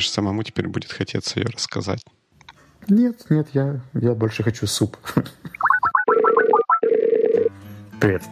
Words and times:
думаешь, 0.00 0.10
самому 0.10 0.42
теперь 0.42 0.68
будет 0.68 0.92
хотеться 0.92 1.40
ее 1.40 1.46
рассказать? 1.46 2.02
Нет, 2.88 3.26
нет, 3.30 3.48
я, 3.52 3.80
я 3.94 4.14
больше 4.14 4.42
хочу 4.42 4.66
суп. 4.66 4.96
Привет. 8.00 8.22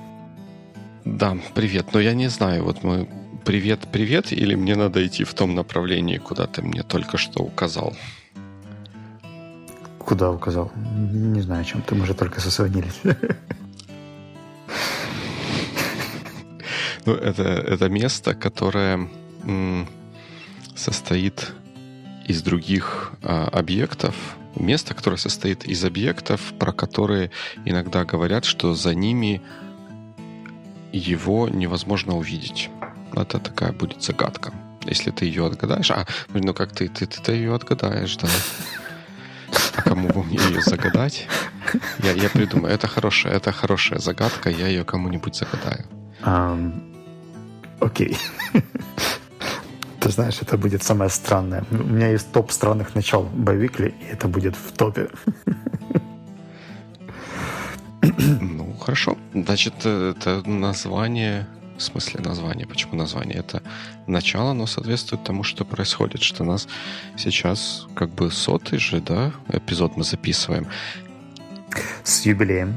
Да, 1.04 1.36
привет. 1.54 1.92
Но 1.92 2.00
я 2.00 2.14
не 2.14 2.28
знаю, 2.28 2.64
вот 2.64 2.82
мы 2.84 3.07
привет, 3.44 3.80
привет, 3.93 4.32
или 4.32 4.54
мне 4.54 4.76
надо 4.76 5.07
идти 5.07 5.25
в 5.25 5.34
том 5.34 5.54
направлении, 5.54 6.16
куда 6.18 6.46
ты 6.46 6.62
мне 6.62 6.82
только 6.82 7.18
что 7.18 7.43
указал? 7.43 7.94
Куда 9.98 10.30
указал? 10.30 10.72
Не 11.12 11.43
знаю, 11.43 11.61
о 11.61 11.64
чем 11.64 11.82
ты, 11.82 11.94
мы 11.94 12.07
же 12.07 12.14
только 12.14 12.40
созвонились. 12.40 13.00
Ну, 17.07 17.14
это, 17.14 17.43
это 17.43 17.89
место, 17.89 18.35
которое 18.35 19.08
м, 19.44 19.86
состоит 20.75 21.53
из 22.29 22.43
других 22.43 23.13
а, 23.23 23.49
объектов. 23.49 24.14
Место, 24.55 24.95
которое 24.95 25.17
состоит 25.17 25.64
из 25.64 25.85
объектов, 25.85 26.41
про 26.59 26.73
которые 26.73 27.31
иногда 27.64 28.04
говорят, 28.04 28.45
что 28.45 28.75
за 28.75 28.95
ними 28.95 29.41
его 30.93 31.49
невозможно 31.49 32.17
увидеть. 32.17 32.70
Это 33.12 33.39
такая 33.39 33.73
будет 33.73 34.03
загадка. 34.03 34.53
Если 34.84 35.11
ты 35.11 35.25
ее 35.25 35.47
отгадаешь. 35.47 35.91
А, 35.91 36.06
ну 36.33 36.55
как 36.55 36.73
ты, 36.73 36.89
ты, 36.89 37.06
ты, 37.06 37.20
ты 37.20 37.33
ее 37.33 37.55
отгадаешь, 37.55 38.17
да. 38.17 38.29
А 39.77 39.83
кому 39.83 40.23
мне 40.23 40.39
ее 40.39 40.61
загадать? 40.61 41.27
Я, 42.03 42.12
я 42.12 42.29
придумаю. 42.29 42.75
Это 42.75 42.87
хорошая, 42.89 43.34
это 43.34 43.53
хорошая 43.53 43.98
загадка. 43.98 44.51
Я 44.51 44.69
ее 44.69 44.84
кому-нибудь 44.84 45.34
загадаю. 45.34 45.84
Um, 46.23 46.73
окей. 47.81 48.19
Ты 50.00 50.11
знаешь, 50.11 50.42
это 50.42 50.56
будет 50.56 50.83
самое 50.83 51.11
странное. 51.11 51.64
У 51.70 51.75
меня 51.75 52.09
есть 52.11 52.33
топ 52.33 52.50
странных 52.53 52.95
начал 52.95 53.25
Байвикли, 53.25 53.95
и 54.00 54.05
это 54.12 54.28
будет 54.28 54.56
в 54.56 54.73
топе. 54.73 55.09
Ну, 58.41 58.75
хорошо. 58.81 59.17
Значит, 59.34 59.86
это 59.86 60.42
название... 60.48 61.47
В 61.77 61.81
смысле 61.81 62.20
название? 62.25 62.67
Почему 62.67 62.97
название? 62.97 63.39
Это 63.39 63.62
начало, 64.08 64.53
но 64.53 64.67
соответствует 64.67 65.23
тому, 65.23 65.45
что 65.45 65.64
происходит, 65.64 66.23
что 66.23 66.42
нас 66.42 66.67
сейчас 67.17 67.86
как 67.95 68.11
бы 68.11 68.33
сотый 68.33 68.80
же, 68.80 69.01
да, 69.01 69.33
эпизод 69.53 69.97
мы 69.97 70.03
записываем. 70.03 70.67
С 72.03 72.27
юбилеем. 72.27 72.75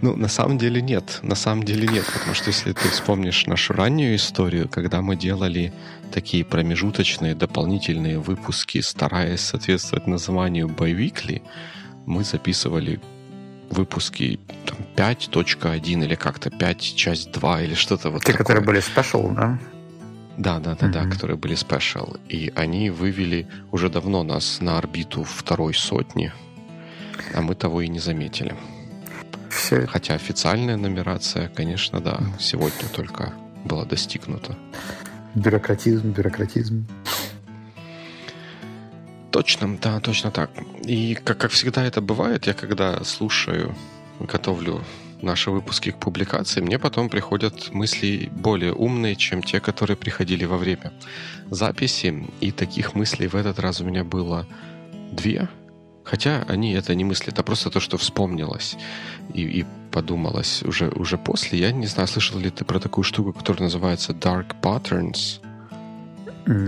Ну, 0.00 0.16
на 0.16 0.28
самом 0.28 0.58
деле 0.58 0.80
нет. 0.80 1.20
На 1.22 1.34
самом 1.34 1.64
деле 1.64 1.88
нет, 1.88 2.04
потому 2.12 2.34
что 2.34 2.48
если 2.48 2.72
ты 2.72 2.88
вспомнишь 2.88 3.46
нашу 3.46 3.72
раннюю 3.72 4.16
историю, 4.16 4.68
когда 4.68 5.02
мы 5.02 5.16
делали 5.16 5.72
такие 6.12 6.44
промежуточные 6.44 7.34
дополнительные 7.34 8.18
выпуски, 8.18 8.80
стараясь 8.80 9.40
соответствовать 9.40 10.06
названию 10.06 10.68
Biweekly, 10.68 11.42
мы 12.06 12.24
записывали 12.24 13.00
выпуски 13.70 14.40
там, 14.64 14.78
5.1 14.96 16.04
или 16.04 16.14
как-то 16.14 16.50
5, 16.50 16.80
часть 16.80 17.32
2 17.32 17.62
или 17.62 17.74
что-то 17.74 18.10
вот 18.10 18.24
Те, 18.24 18.32
такое. 18.32 18.38
которые 18.38 18.64
были 18.64 18.80
special, 18.80 19.34
да? 19.34 19.58
Да, 20.38 20.60
да, 20.60 20.76
да, 20.76 20.86
mm-hmm. 20.86 20.92
да, 20.92 21.04
которые 21.06 21.36
были 21.36 21.56
special. 21.56 22.18
И 22.28 22.52
они 22.54 22.90
вывели 22.90 23.48
уже 23.72 23.90
давно 23.90 24.22
нас 24.22 24.60
на 24.60 24.78
орбиту 24.78 25.24
второй 25.24 25.74
сотни, 25.74 26.32
а 27.34 27.42
мы 27.42 27.54
того 27.56 27.82
и 27.82 27.88
не 27.88 27.98
заметили. 27.98 28.54
Все. 29.50 29.86
Хотя 29.86 30.14
официальная 30.14 30.76
нумерация, 30.76 31.48
конечно, 31.48 32.00
да, 32.00 32.20
сегодня 32.38 32.88
только 32.94 33.32
была 33.64 33.84
достигнута. 33.84 34.56
Бюрократизм, 35.34 36.10
бюрократизм. 36.10 36.86
Точно, 39.30 39.76
да, 39.76 40.00
точно 40.00 40.30
так. 40.30 40.50
И 40.84 41.14
как, 41.14 41.38
как 41.38 41.50
всегда 41.50 41.84
это 41.84 42.00
бывает, 42.00 42.46
я 42.46 42.54
когда 42.54 43.04
слушаю, 43.04 43.74
готовлю 44.20 44.82
наши 45.22 45.50
выпуски 45.50 45.90
к 45.90 45.98
публикации, 45.98 46.60
мне 46.60 46.78
потом 46.78 47.08
приходят 47.08 47.72
мысли 47.72 48.30
более 48.32 48.72
умные, 48.72 49.16
чем 49.16 49.42
те, 49.42 49.60
которые 49.60 49.96
приходили 49.96 50.44
во 50.44 50.56
время 50.56 50.92
записи. 51.50 52.26
И 52.40 52.52
таких 52.52 52.94
мыслей 52.94 53.28
в 53.28 53.34
этот 53.34 53.58
раз 53.58 53.80
у 53.80 53.84
меня 53.84 54.04
было 54.04 54.46
две. 55.12 55.48
Хотя 56.10 56.42
они 56.48 56.72
это 56.72 56.94
не 56.94 57.04
мысли, 57.04 57.32
это 57.32 57.42
просто 57.42 57.70
то, 57.70 57.80
что 57.80 57.98
вспомнилось 57.98 58.76
и, 59.34 59.42
и 59.42 59.66
подумалось 59.92 60.62
уже, 60.62 60.88
уже 60.88 61.18
после. 61.18 61.58
Я 61.58 61.72
не 61.72 61.86
знаю, 61.86 62.08
слышал 62.08 62.38
ли 62.38 62.50
ты 62.50 62.64
про 62.64 62.80
такую 62.80 63.04
штуку, 63.04 63.32
которая 63.32 63.64
называется 63.64 64.12
Dark 64.12 64.54
Patterns? 64.62 65.40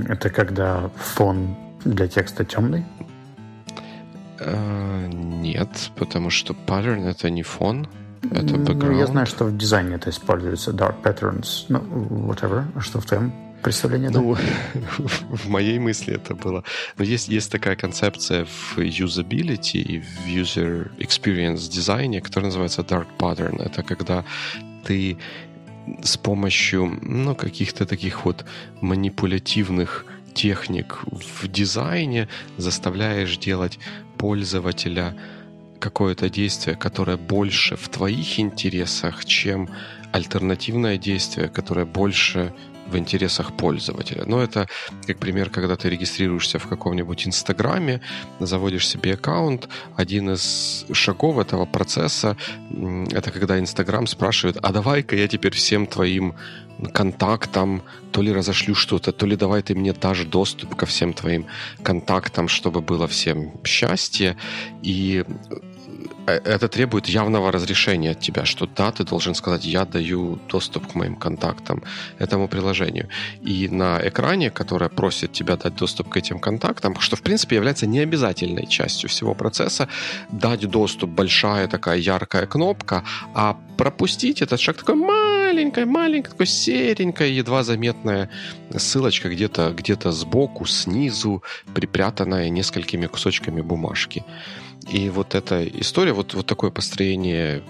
Это 0.08 0.28
когда 0.28 0.90
фон 0.96 1.56
для 1.84 2.06
текста 2.06 2.44
темный? 2.44 2.84
Uh, 4.38 5.08
нет, 5.42 5.90
потому 5.96 6.30
что 6.30 6.54
pattern 6.66 7.06
это 7.06 7.30
не 7.30 7.42
фон, 7.42 7.88
это 8.22 8.56
background. 8.56 8.92
Ну, 8.92 8.98
я 8.98 9.06
знаю, 9.06 9.26
что 9.26 9.44
в 9.44 9.56
дизайне 9.56 9.96
это 9.96 10.08
используется, 10.08 10.70
dark 10.70 11.02
patterns, 11.02 11.66
ну, 11.68 11.78
whatever. 11.78 12.64
А 12.74 12.80
что 12.80 13.00
в 13.00 13.06
твоем 13.06 13.32
представлении? 13.60 14.08
Ну, 14.08 14.34
да? 14.34 14.40
в 15.30 15.48
моей 15.48 15.78
мысли 15.78 16.14
это 16.14 16.34
было. 16.34 16.64
Но 16.98 17.04
есть, 17.04 17.28
есть 17.28 17.50
такая 17.50 17.76
концепция 17.76 18.44
в 18.44 18.78
usability 18.78 19.80
и 19.80 20.00
в 20.00 20.26
user 20.26 20.90
experience 20.98 21.70
дизайне, 21.70 22.20
которая 22.20 22.46
называется 22.46 22.82
dark 22.82 23.06
pattern. 23.18 23.62
Это 23.62 23.82
когда 23.82 24.24
ты 24.84 25.18
с 26.02 26.16
помощью 26.16 26.98
ну, 27.02 27.34
каких-то 27.34 27.86
таких 27.86 28.24
вот 28.24 28.44
манипулятивных 28.80 30.04
техник 30.34 30.98
в 31.04 31.48
дизайне 31.48 32.28
заставляешь 32.56 33.36
делать 33.36 33.78
пользователя 34.16 35.16
какое-то 35.80 36.28
действие, 36.28 36.76
которое 36.76 37.16
больше 37.16 37.76
в 37.76 37.88
твоих 37.88 38.38
интересах, 38.38 39.24
чем 39.24 39.68
альтернативное 40.12 40.98
действие, 40.98 41.48
которое 41.48 41.86
больше 41.86 42.52
в 42.90 42.96
интересах 42.98 43.52
пользователя. 43.56 44.24
Но 44.26 44.42
это, 44.42 44.68
как 45.06 45.18
пример, 45.18 45.50
когда 45.50 45.76
ты 45.76 45.88
регистрируешься 45.90 46.58
в 46.58 46.66
каком-нибудь 46.66 47.26
Инстаграме, 47.26 48.00
заводишь 48.40 48.88
себе 48.88 49.14
аккаунт, 49.14 49.68
один 49.96 50.30
из 50.30 50.84
шагов 50.92 51.38
этого 51.38 51.66
процесса— 51.66 52.36
это 53.10 53.30
когда 53.30 53.58
Инстаграм 53.58 54.06
спрашивает, 54.06 54.58
а 54.62 54.72
давай-ка 54.72 55.16
я 55.16 55.28
теперь 55.28 55.52
всем 55.52 55.86
твоим 55.86 56.34
контактам 56.92 57.82
то 58.12 58.22
ли 58.22 58.32
разошлю 58.32 58.74
что-то, 58.74 59.12
то 59.12 59.26
ли 59.26 59.36
давай 59.36 59.62
ты 59.62 59.74
мне 59.74 59.92
дашь 59.92 60.24
доступ 60.24 60.74
ко 60.74 60.86
всем 60.86 61.12
твоим 61.12 61.46
контактам, 61.82 62.48
чтобы 62.48 62.80
было 62.80 63.06
всем 63.06 63.52
счастье. 63.64 64.36
И 64.82 65.24
это 66.26 66.68
требует 66.68 67.08
явного 67.08 67.52
разрешения 67.52 68.10
от 68.10 68.20
тебя, 68.20 68.44
что 68.44 68.66
да, 68.66 68.90
ты 68.92 69.04
должен 69.04 69.34
сказать, 69.34 69.64
я 69.64 69.84
даю 69.84 70.38
доступ 70.48 70.86
к 70.86 70.94
моим 70.94 71.16
контактам 71.16 71.82
этому 72.18 72.48
приложению. 72.48 73.08
И 73.42 73.68
на 73.68 74.00
экране, 74.08 74.50
которое 74.50 74.88
просит 74.88 75.32
тебя 75.32 75.56
дать 75.56 75.74
доступ 75.74 76.08
к 76.08 76.16
этим 76.16 76.38
контактам, 76.38 76.98
что 77.00 77.16
в 77.16 77.22
принципе 77.22 77.56
является 77.56 77.86
необязательной 77.86 78.66
частью 78.66 79.08
всего 79.08 79.34
процесса, 79.34 79.88
дать 80.32 80.70
доступ 80.70 81.10
большая 81.10 81.68
такая 81.68 81.98
яркая 81.98 82.46
кнопка, 82.46 83.04
а 83.34 83.56
пропустить 83.76 84.42
этот 84.42 84.60
шаг 84.60 84.76
такой 84.76 84.94
маленькая, 84.94 85.86
маленькая, 85.86 86.30
такой 86.30 86.46
серенькая, 86.46 87.28
едва 87.28 87.62
заметная 87.62 88.28
ссылочка 88.76 89.28
где-то 89.28 89.70
где 89.76 89.96
сбоку, 90.10 90.66
снизу, 90.66 91.42
припрятанная 91.74 92.48
несколькими 92.50 93.06
кусочками 93.06 93.60
бумажки. 93.60 94.24
И 94.88 95.10
вот 95.10 95.34
эта 95.34 95.66
история, 95.66 96.12
вот, 96.12 96.34
вот 96.34 96.46
такое 96.46 96.70
построение 96.70 97.62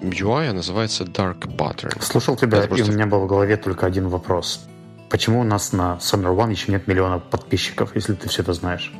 UI 0.00 0.52
называется 0.52 1.04
Dark 1.04 1.46
Pattern. 1.56 2.02
Слушал 2.02 2.36
тебя, 2.36 2.58
Это 2.58 2.68
просто... 2.68 2.86
и 2.86 2.88
у 2.88 2.92
меня 2.92 3.06
был 3.06 3.20
в 3.20 3.26
голове 3.26 3.56
только 3.56 3.86
один 3.86 4.08
вопрос. 4.08 4.66
Почему 5.08 5.40
у 5.40 5.44
нас 5.44 5.72
на 5.72 5.98
Summer 6.00 6.34
One 6.34 6.50
еще 6.50 6.72
нет 6.72 6.88
миллиона 6.88 7.18
подписчиков, 7.18 7.94
если 7.94 8.14
ты 8.14 8.28
все 8.28 8.42
это 8.42 8.52
знаешь? 8.54 8.92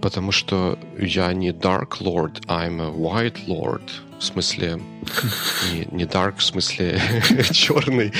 Потому 0.00 0.32
что 0.32 0.78
я 0.98 1.32
не 1.32 1.52
Dark 1.52 2.00
Lord, 2.00 2.44
I'm 2.46 2.80
a 2.80 2.90
White 2.90 3.46
Lord. 3.46 3.82
В 4.18 4.22
смысле, 4.22 4.78
не, 5.72 5.88
не 5.90 6.04
dark, 6.04 6.36
в 6.36 6.42
смысле 6.42 7.00
черный 7.52 8.12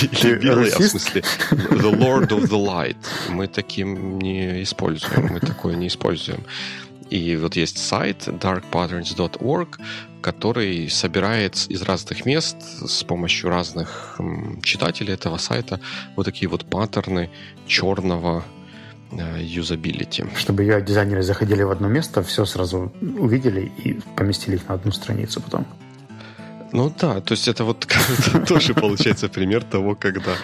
или 0.00 0.38
белый, 0.38 0.70
а 0.70 0.78
в 0.78 0.82
смысле 0.82 1.22
the 1.50 1.92
Lord 1.92 2.28
of 2.28 2.48
the 2.48 2.56
Light. 2.56 2.96
Мы 3.28 3.48
таким 3.48 4.18
не 4.18 4.62
используем, 4.62 5.26
мы 5.30 5.40
такое 5.40 5.74
не 5.74 5.88
используем. 5.88 6.42
И 7.12 7.36
вот 7.36 7.56
есть 7.56 7.76
сайт 7.76 8.26
darkpatterns.org, 8.26 9.78
который 10.22 10.88
собирает 10.88 11.66
из 11.68 11.82
разных 11.82 12.24
мест 12.24 12.56
с 12.62 13.04
помощью 13.04 13.50
разных 13.50 14.18
читателей 14.62 15.12
этого 15.12 15.36
сайта 15.36 15.78
вот 16.16 16.24
такие 16.24 16.48
вот 16.48 16.64
паттерны 16.64 17.28
черного 17.66 18.44
э, 19.10 19.42
юзабилити. 19.42 20.24
Чтобы 20.36 20.62
ее 20.62 20.80
дизайнеры 20.80 21.22
заходили 21.22 21.62
в 21.62 21.70
одно 21.70 21.88
место, 21.88 22.22
все 22.22 22.46
сразу 22.46 22.90
увидели 23.02 23.70
и 23.84 24.00
поместили 24.16 24.54
их 24.54 24.68
на 24.68 24.76
одну 24.76 24.90
страницу 24.90 25.42
потом. 25.42 25.66
Ну 26.72 26.90
да, 27.00 27.20
то 27.20 27.32
есть 27.32 27.48
это 27.48 27.64
вот 27.64 27.86
тоже 28.48 28.74
получается 28.74 29.28
пример 29.28 29.62
того, 29.62 29.94
когда 29.94 30.36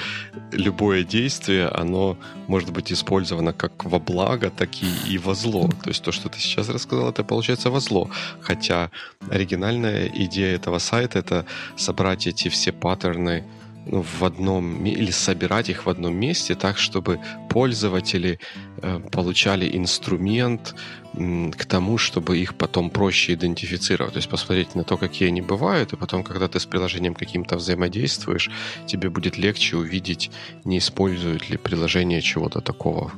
любое 0.52 1.02
действие, 1.02 1.68
оно 1.68 2.16
может 2.48 2.70
быть 2.70 2.92
использовано 2.92 3.52
как 3.52 3.84
во 3.84 3.98
благо, 3.98 4.50
так 4.50 4.68
и, 4.82 5.12
и 5.14 5.18
во 5.18 5.34
зло. 5.34 5.68
То 5.82 5.90
есть 5.90 6.02
то, 6.02 6.12
что 6.12 6.28
ты 6.28 6.38
сейчас 6.38 6.68
рассказал, 6.68 7.08
это 7.08 7.24
получается 7.24 7.70
во 7.70 7.80
зло. 7.80 8.10
Хотя 8.42 8.90
оригинальная 9.30 10.06
идея 10.06 10.56
этого 10.56 10.78
сайта— 10.78 11.18
это 11.20 11.44
собрать 11.76 12.26
эти 12.26 12.48
все 12.48 12.72
паттерны 12.72 13.44
в 13.90 14.24
одном 14.24 14.84
или 14.84 15.10
собирать 15.10 15.70
их 15.70 15.86
в 15.86 15.90
одном 15.90 16.14
месте 16.14 16.54
так, 16.54 16.78
чтобы 16.78 17.20
пользователи 17.48 18.38
э, 18.82 19.00
получали 19.10 19.76
инструмент 19.76 20.74
к 21.14 21.64
тому, 21.64 21.98
чтобы 21.98 22.38
их 22.38 22.54
потом 22.54 22.90
проще 22.90 23.32
идентифицировать. 23.34 24.12
То 24.12 24.18
есть 24.18 24.28
посмотреть 24.28 24.74
на 24.74 24.84
то, 24.84 24.96
какие 24.96 25.28
они 25.28 25.40
бывают, 25.40 25.92
и 25.92 25.96
потом, 25.96 26.22
когда 26.22 26.48
ты 26.48 26.60
с 26.60 26.66
приложением 26.66 27.14
каким-то 27.14 27.56
взаимодействуешь, 27.56 28.50
тебе 28.86 29.08
будет 29.08 29.38
легче 29.38 29.76
увидеть, 29.76 30.30
не 30.64 30.78
использует 30.78 31.50
ли 31.50 31.56
приложение 31.56 32.20
чего-то 32.20 32.60
такого 32.60 33.12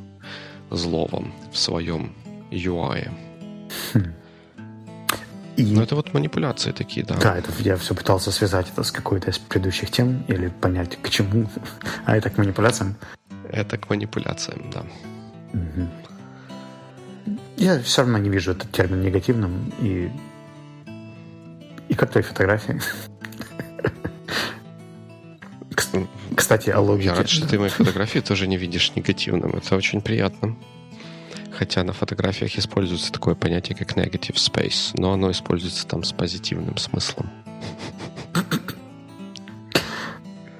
злого 0.70 1.24
в 1.52 1.58
своем 1.58 2.14
UI. 2.50 3.10
И... 5.56 5.64
Ну, 5.64 5.82
это 5.82 5.94
вот 5.94 6.14
манипуляции 6.14 6.72
такие, 6.72 7.04
да. 7.04 7.16
Да, 7.16 7.36
это 7.36 7.50
я 7.58 7.76
все 7.76 7.94
пытался 7.94 8.30
связать 8.30 8.68
это 8.72 8.82
с 8.82 8.90
какой-то 8.90 9.30
из 9.30 9.38
предыдущих 9.38 9.90
тем 9.90 10.22
или 10.28 10.48
понять, 10.48 10.98
к 11.02 11.10
чему. 11.10 11.48
А 12.04 12.16
это 12.16 12.30
к 12.30 12.38
манипуляциям? 12.38 12.96
Это 13.50 13.76
к 13.78 13.90
манипуляциям, 13.90 14.70
да. 14.70 14.84
Угу. 15.52 15.88
Я 17.56 17.80
все 17.82 18.02
равно 18.02 18.18
не 18.18 18.30
вижу 18.30 18.52
этот 18.52 18.70
термин 18.70 19.02
негативным 19.02 19.72
и 19.80 20.10
и 21.88 21.94
как 21.94 22.10
твои 22.12 22.22
фотографии. 22.22 22.80
Кстати, 26.36 26.70
о 26.70 26.80
логике. 26.80 27.08
Я 27.08 27.14
рад, 27.16 27.28
что 27.28 27.48
ты 27.48 27.58
мои 27.58 27.68
фотографии 27.68 28.20
тоже 28.20 28.46
не 28.46 28.56
видишь 28.56 28.92
негативным. 28.94 29.56
Это 29.56 29.76
очень 29.76 30.00
приятно 30.00 30.56
хотя 31.60 31.84
на 31.84 31.92
фотографиях 31.92 32.56
используется 32.56 33.12
такое 33.12 33.34
понятие, 33.34 33.76
как 33.76 33.94
negative 33.94 34.36
space, 34.36 34.92
но 34.94 35.12
оно 35.12 35.30
используется 35.30 35.86
там 35.86 36.04
с 36.04 36.12
позитивным 36.12 36.78
смыслом. 36.78 37.28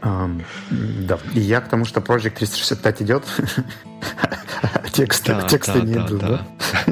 Um, 0.02 0.44
да, 0.70 1.19
и 1.35 1.41
я 1.41 1.62
к 1.62 1.69
тому, 1.69 1.87
что 1.87 2.00
Project 2.00 2.37
365 2.37 3.02
идет, 3.02 3.25
а 4.62 4.88
текста, 4.91 5.41
да, 5.41 5.49
текста 5.49 5.81
да, 5.81 5.87
нет, 5.87 6.19
да, 6.19 6.29
да? 6.29 6.47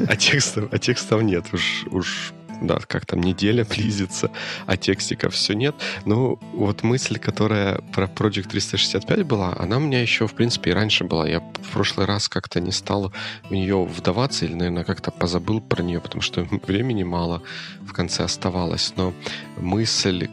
А, 0.07 0.15
текстов, 0.15 0.69
а 0.71 0.79
текстов 0.79 1.21
нет, 1.21 1.45
уж, 1.51 1.85
уж 1.91 2.33
да, 2.61 2.79
как 2.87 3.05
там 3.05 3.21
неделя 3.21 3.65
близится, 3.65 4.31
а 4.65 4.77
текстиков 4.77 5.33
все 5.33 5.53
нет. 5.53 5.75
Ну, 6.05 6.39
вот 6.53 6.83
мысль, 6.83 7.19
которая 7.19 7.79
про 7.93 8.05
Project 8.05 8.49
365 8.49 9.23
была, 9.23 9.55
она 9.57 9.77
у 9.77 9.79
меня 9.79 10.01
еще, 10.01 10.27
в 10.27 10.33
принципе, 10.33 10.71
и 10.71 10.73
раньше 10.73 11.03
была. 11.03 11.27
Я 11.27 11.39
в 11.39 11.71
прошлый 11.73 12.05
раз 12.05 12.29
как-то 12.29 12.59
не 12.59 12.71
стал 12.71 13.11
в 13.49 13.51
нее 13.51 13.83
вдаваться 13.83 14.45
или, 14.45 14.53
наверное, 14.53 14.83
как-то 14.83 15.11
позабыл 15.11 15.61
про 15.61 15.83
нее, 15.83 15.99
потому 15.99 16.21
что 16.21 16.47
времени 16.67 17.03
мало 17.03 17.41
в 17.81 17.93
конце 17.93 18.23
оставалось. 18.23 18.93
Но 18.95 19.13
мысль, 19.57 20.29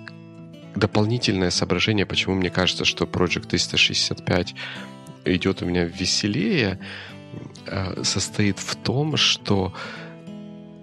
дополнительное 0.75 1.51
соображение, 1.51 2.07
почему 2.07 2.35
мне 2.35 2.51
кажется, 2.51 2.85
что 2.85 3.05
Project 3.05 3.49
365 3.49 4.55
идет 5.25 5.63
у 5.63 5.67
меня 5.67 5.85
веселее, 5.85 6.79
э, 7.67 8.03
состоит 8.05 8.59
в 8.59 8.77
том, 8.77 9.17
что 9.17 9.73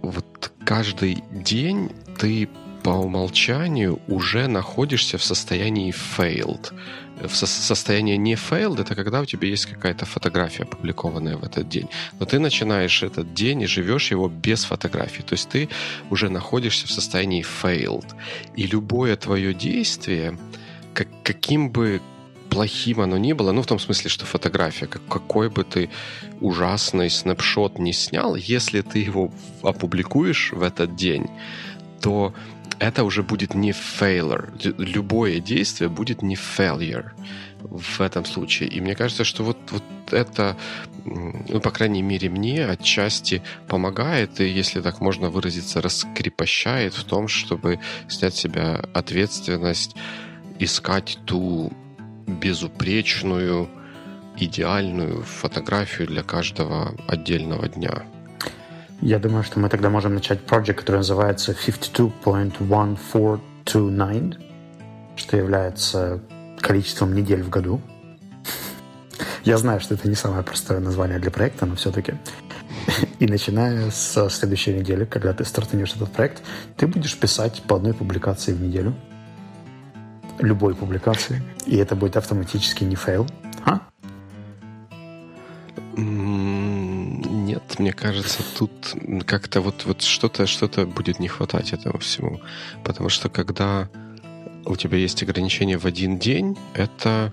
вот 0.03 0.51
каждый 0.65 1.23
день 1.31 1.89
ты 2.19 2.47
по 2.83 2.89
умолчанию 2.89 3.99
уже 4.07 4.47
находишься 4.47 5.17
в 5.17 5.23
состоянии 5.23 5.93
failed. 5.93 6.73
В 7.21 7.33
со- 7.33 7.47
состоянии 7.47 8.17
не 8.17 8.33
failed 8.33 8.81
это 8.81 8.95
когда 8.95 9.21
у 9.21 9.25
тебя 9.25 9.47
есть 9.47 9.65
какая-то 9.65 10.05
фотография 10.05 10.63
опубликованная 10.63 11.37
в 11.37 11.43
этот 11.43 11.69
день. 11.69 11.87
Но 12.19 12.25
ты 12.25 12.39
начинаешь 12.39 13.01
этот 13.01 13.33
день 13.33 13.61
и 13.61 13.67
живешь 13.67 14.11
его 14.11 14.27
без 14.27 14.65
фотографии. 14.65 15.21
То 15.21 15.33
есть 15.33 15.47
ты 15.47 15.69
уже 16.09 16.29
находишься 16.29 16.87
в 16.87 16.91
состоянии 16.91 17.45
failed. 17.63 18.13
И 18.57 18.67
любое 18.67 19.15
твое 19.15 19.53
действие, 19.53 20.37
как, 20.93 21.07
каким 21.23 21.69
бы 21.69 22.01
плохим 22.53 23.01
оно 23.01 23.17
ни 23.17 23.33
было, 23.33 23.51
ну, 23.51 23.61
в 23.61 23.65
том 23.65 23.79
смысле, 23.79 24.09
что 24.09 24.25
фотография, 24.25 24.87
как, 24.87 25.01
какой 25.07 25.49
бы 25.49 25.63
ты 25.63 25.89
ужасный 26.41 27.09
снапшот 27.09 27.79
не 27.79 27.93
снял, 27.93 28.35
если 28.35 28.81
ты 28.81 28.99
его 28.99 29.31
опубликуешь 29.63 30.53
в 30.53 30.61
этот 30.61 30.95
день, 30.95 31.27
то 32.01 32.33
это 32.79 33.03
уже 33.03 33.23
будет 33.23 33.55
не 33.55 33.71
failure. 33.71 34.51
Любое 34.77 35.39
действие 35.39 35.89
будет 35.89 36.21
не 36.21 36.35
failure 36.35 37.11
в 37.61 38.01
этом 38.01 38.25
случае. 38.25 38.69
И 38.69 38.81
мне 38.81 38.95
кажется, 38.95 39.23
что 39.23 39.43
вот, 39.43 39.57
вот 39.71 39.83
это, 40.11 40.55
ну, 41.05 41.59
по 41.61 41.71
крайней 41.71 42.01
мере, 42.01 42.29
мне 42.29 42.65
отчасти 42.65 43.41
помогает, 43.67 44.39
и, 44.39 44.47
если 44.47 44.81
так 44.81 45.01
можно 45.01 45.29
выразиться, 45.29 45.81
раскрепощает 45.81 46.93
в 46.93 47.03
том, 47.05 47.27
чтобы 47.27 47.79
снять 48.07 48.35
с 48.35 48.41
себя 48.41 48.83
ответственность, 48.93 49.95
искать 50.59 51.17
ту 51.25 51.71
безупречную, 52.27 53.69
идеальную 54.37 55.23
фотографию 55.23 56.07
для 56.07 56.21
каждого 56.23 56.95
отдельного 57.07 57.69
дня. 57.69 58.03
Я 59.01 59.19
думаю, 59.19 59.43
что 59.43 59.59
мы 59.59 59.69
тогда 59.69 59.89
можем 59.89 60.15
начать 60.15 60.45
проект, 60.45 60.79
который 60.79 60.97
называется 60.97 61.51
52.1429, 61.51 64.39
что 65.15 65.37
является 65.37 66.19
количеством 66.59 67.13
недель 67.13 67.43
в 67.43 67.49
году. 67.49 67.79
Я 69.43 69.57
знаю, 69.57 69.79
что 69.81 69.95
это 69.95 70.07
не 70.07 70.15
самое 70.15 70.43
простое 70.43 70.79
название 70.79 71.19
для 71.19 71.31
проекта, 71.31 71.65
но 71.65 71.75
все-таки. 71.75 72.13
И 73.19 73.27
начиная 73.27 73.91
с 73.91 74.29
следующей 74.29 74.73
недели, 74.73 75.03
когда 75.05 75.33
ты 75.33 75.45
стартанешь 75.45 75.93
этот 75.95 76.11
проект, 76.11 76.41
ты 76.77 76.87
будешь 76.87 77.15
писать 77.17 77.61
по 77.67 77.75
одной 77.75 77.93
публикации 77.93 78.53
в 78.53 78.61
неделю– 78.61 78.95
любой 80.39 80.75
публикации, 80.75 81.41
и 81.65 81.77
это 81.77 81.95
будет 81.95 82.17
автоматически 82.17 82.83
не 82.83 82.95
фейл? 82.95 83.27
А? 83.65 83.79
Нет, 85.95 87.79
мне 87.79 87.93
кажется, 87.93 88.41
тут 88.57 88.71
как-то 89.25 89.61
вот, 89.61 89.85
вот 89.85 90.01
что-то 90.01 90.47
что 90.47 90.67
будет 90.85 91.19
не 91.19 91.27
хватать 91.27 91.73
этому 91.73 91.99
всему. 91.99 92.41
Потому 92.83 93.09
что 93.09 93.29
когда 93.29 93.89
у 94.65 94.75
тебя 94.75 94.97
есть 94.97 95.21
ограничение 95.23 95.77
в 95.77 95.85
один 95.85 96.17
день, 96.17 96.57
это 96.73 97.31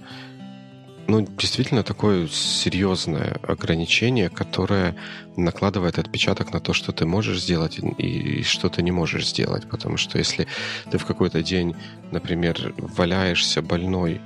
ну, 1.10 1.26
действительно 1.38 1.82
такое 1.82 2.29
серьезное 2.29 3.40
ограничение, 3.43 4.29
которое 4.29 4.94
накладывает 5.36 5.98
отпечаток 5.98 6.52
на 6.52 6.60
то, 6.60 6.72
что 6.72 6.93
ты 6.93 7.05
можешь 7.05 7.43
сделать 7.43 7.81
и 7.98 8.43
что 8.44 8.69
ты 8.69 8.82
не 8.82 8.93
можешь 8.93 9.29
сделать. 9.29 9.69
Потому 9.69 9.96
что 9.96 10.19
если 10.19 10.46
ты 10.90 10.98
в 10.98 11.05
какой-то 11.05 11.43
день, 11.43 11.74
например, 12.12 12.74
валяешься 12.79 13.60
больной 13.60 14.20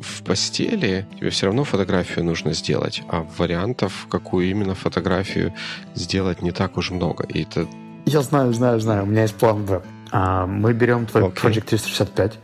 в 0.00 0.22
постели, 0.22 1.06
тебе 1.18 1.30
все 1.30 1.46
равно 1.46 1.64
фотографию 1.64 2.24
нужно 2.24 2.52
сделать, 2.52 3.02
а 3.08 3.26
вариантов, 3.38 4.06
какую 4.08 4.48
именно 4.50 4.74
фотографию 4.74 5.52
сделать, 5.94 6.42
не 6.42 6.52
так 6.52 6.76
уж 6.76 6.90
много. 6.90 7.24
И 7.24 7.42
это... 7.42 7.66
Я 8.06 8.22
знаю, 8.22 8.52
знаю, 8.52 8.80
знаю. 8.80 9.02
У 9.04 9.06
меня 9.06 9.22
есть 9.22 9.34
план 9.34 9.64
Б. 9.64 9.82
А, 10.12 10.46
мы 10.46 10.72
берем 10.72 11.06
твой 11.06 11.24
okay. 11.24 11.34
Project 11.34 11.66
365 11.66 12.38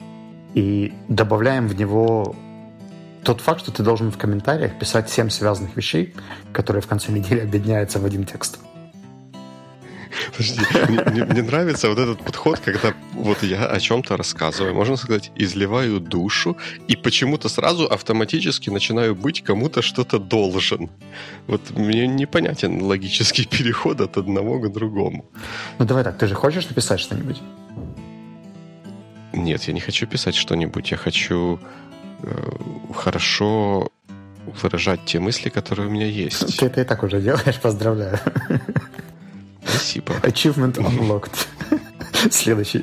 и 0.54 0.92
добавляем 1.08 1.68
в 1.68 1.76
него 1.78 2.34
тот 3.28 3.42
факт, 3.42 3.60
что 3.60 3.70
ты 3.70 3.82
должен 3.82 4.10
в 4.10 4.16
комментариях 4.16 4.78
писать 4.78 5.10
7 5.10 5.28
связанных 5.28 5.76
вещей, 5.76 6.14
которые 6.50 6.80
в 6.80 6.86
конце 6.86 7.12
недели 7.12 7.40
объединяются 7.40 7.98
в 7.98 8.06
один 8.06 8.24
текст. 8.24 8.58
Подожди, 10.32 10.60
мне, 10.88 11.02
мне, 11.04 11.24
мне 11.24 11.42
нравится 11.42 11.90
вот 11.90 11.98
этот 11.98 12.24
подход, 12.24 12.58
когда 12.60 12.94
вот 13.12 13.42
я 13.42 13.66
о 13.66 13.78
чем-то 13.80 14.16
рассказываю, 14.16 14.74
можно 14.74 14.96
сказать, 14.96 15.30
изливаю 15.36 16.00
душу, 16.00 16.56
и 16.88 16.96
почему-то 16.96 17.50
сразу 17.50 17.84
автоматически 17.84 18.70
начинаю 18.70 19.14
быть 19.14 19.44
кому-то 19.44 19.82
что-то 19.82 20.18
должен. 20.18 20.88
Вот 21.46 21.60
мне 21.76 22.06
непонятен 22.06 22.82
логический 22.82 23.44
переход 23.58 24.00
от 24.00 24.16
одного 24.16 24.58
к 24.58 24.72
другому. 24.72 25.26
Ну 25.78 25.84
давай 25.84 26.02
так, 26.02 26.16
ты 26.16 26.26
же 26.26 26.34
хочешь 26.34 26.66
написать 26.70 27.00
что-нибудь? 27.00 27.42
Нет, 29.34 29.68
я 29.68 29.74
не 29.74 29.80
хочу 29.80 30.06
писать 30.06 30.34
что-нибудь, 30.34 30.90
я 30.90 30.96
хочу 30.96 31.58
хорошо 32.94 33.88
выражать 34.62 35.04
те 35.04 35.20
мысли, 35.20 35.50
которые 35.50 35.88
у 35.88 35.90
меня 35.90 36.06
есть. 36.06 36.58
Ты 36.58 36.66
это 36.66 36.80
и 36.80 36.84
так 36.84 37.02
уже 37.02 37.20
делаешь, 37.20 37.60
поздравляю. 37.60 38.18
Спасибо. 39.64 40.14
Achievement 40.22 40.74
unlocked. 40.76 41.46
Следующий. 42.30 42.82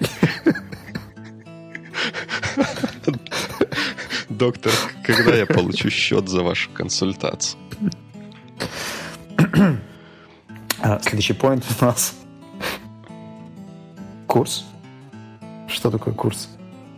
Доктор, 4.29 4.71
когда 5.03 5.35
я 5.35 5.45
получу 5.45 5.89
счет 5.89 6.29
за 6.29 6.43
вашу 6.43 6.69
консультацию? 6.71 7.59
А, 10.81 10.99
следующий 11.01 11.33
point 11.33 11.63
у 11.81 11.85
нас. 11.85 12.15
Курс. 14.27 14.65
Что 15.67 15.89
такое 15.89 16.13
курс? 16.13 16.49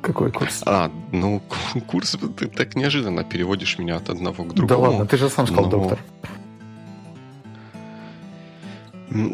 Какой 0.07 0.31
курс? 0.31 0.63
А, 0.65 0.89
ну, 1.11 1.41
курс, 1.85 2.15
ты 2.37 2.47
так 2.47 2.75
неожиданно 2.75 3.25
переводишь 3.25 3.77
меня 3.77 3.97
от 3.97 4.09
одного 4.09 4.45
к 4.45 4.53
другому. 4.53 4.67
Да 4.67 4.89
ладно, 4.89 5.05
ты 5.05 5.17
же 5.17 5.29
сам 5.29 5.45
сказал 5.45 5.65
но... 5.65 5.69
доктор. 5.69 5.99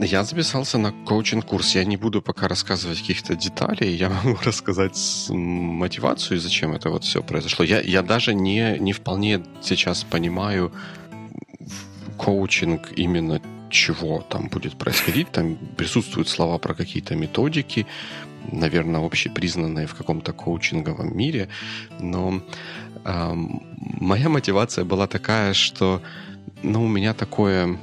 Я 0.01 0.23
записался 0.23 0.79
на 0.79 0.91
коучинг-курс. 0.91 1.75
Я 1.75 1.85
не 1.85 1.95
буду 1.95 2.23
пока 2.23 2.47
рассказывать 2.47 3.01
каких-то 3.01 3.35
деталей. 3.35 3.95
Я 3.95 4.09
могу 4.23 4.39
рассказать 4.43 5.27
мотивацию, 5.29 6.39
зачем 6.39 6.73
это 6.73 6.89
вот 6.89 7.03
все 7.03 7.21
произошло. 7.21 7.63
Я, 7.63 7.79
я 7.79 8.01
даже 8.01 8.33
не, 8.33 8.79
не 8.79 8.93
вполне 8.93 9.43
сейчас 9.61 10.03
понимаю 10.03 10.71
коучинг 12.17 12.93
именно 12.95 13.39
чего 13.73 14.21
там 14.29 14.47
будет 14.47 14.77
происходить. 14.77 15.31
Там 15.31 15.57
присутствуют 15.77 16.29
слова 16.29 16.57
про 16.57 16.73
какие-то 16.73 17.15
методики, 17.15 17.85
наверное, 18.51 19.05
общепризнанные 19.05 19.87
в 19.87 19.95
каком-то 19.95 20.31
коучинговом 20.33 21.17
мире. 21.17 21.49
Но 21.99 22.41
э, 23.05 23.33
моя 23.99 24.29
мотивация 24.29 24.85
была 24.85 25.07
такая, 25.07 25.53
что 25.53 26.01
ну, 26.61 26.85
у 26.85 26.87
меня 26.87 27.13
такое, 27.13 27.77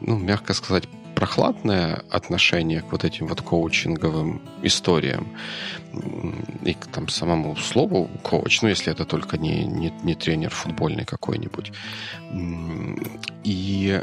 ну, 0.00 0.18
мягко 0.18 0.54
сказать, 0.54 0.88
прохладное 1.14 2.02
отношение 2.10 2.80
к 2.80 2.92
вот 2.92 3.04
этим 3.04 3.26
вот 3.26 3.40
коучинговым 3.40 4.40
историям 4.62 5.26
и 6.64 6.74
к 6.74 6.86
там 6.86 7.08
самому 7.08 7.56
слову 7.56 8.10
коуч, 8.22 8.62
ну, 8.62 8.68
если 8.68 8.92
это 8.92 9.04
только 9.04 9.38
не, 9.38 9.64
не, 9.64 9.92
не 10.02 10.14
тренер 10.14 10.50
футбольный 10.50 11.04
какой-нибудь. 11.04 11.72
И 13.44 14.02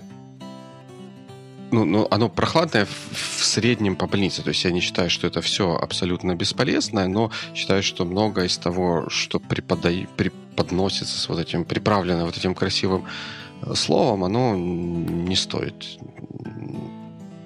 ну, 1.72 1.86
ну, 1.86 2.08
оно 2.12 2.30
прохладное 2.30 2.86
в, 2.86 3.40
в 3.40 3.46
среднем 3.46 3.96
по 3.96 4.08
больнице. 4.08 4.44
То 4.44 4.50
есть 4.50 4.64
я 4.66 4.72
не 4.72 4.82
считаю, 4.82 5.10
что 5.10 5.28
это 5.28 5.42
все 5.42 5.76
абсолютно 5.76 6.36
бесполезное, 6.36 7.08
но 7.08 7.32
считаю, 7.56 7.84
что 7.84 8.06
много 8.06 8.44
из 8.44 8.58
того, 8.58 9.10
что 9.10 9.40
преподай, 9.40 10.08
преподносится 10.18 11.18
с 11.18 11.30
вот 11.30 11.40
этим, 11.40 11.66
приправлено 11.66 12.26
вот 12.26 12.38
этим 12.38 12.54
красивым 12.54 13.06
э, 13.62 13.74
словом, 13.76 14.24
оно 14.24 14.56
не 14.56 15.36
стоит 15.36 15.98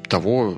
того, 0.09 0.57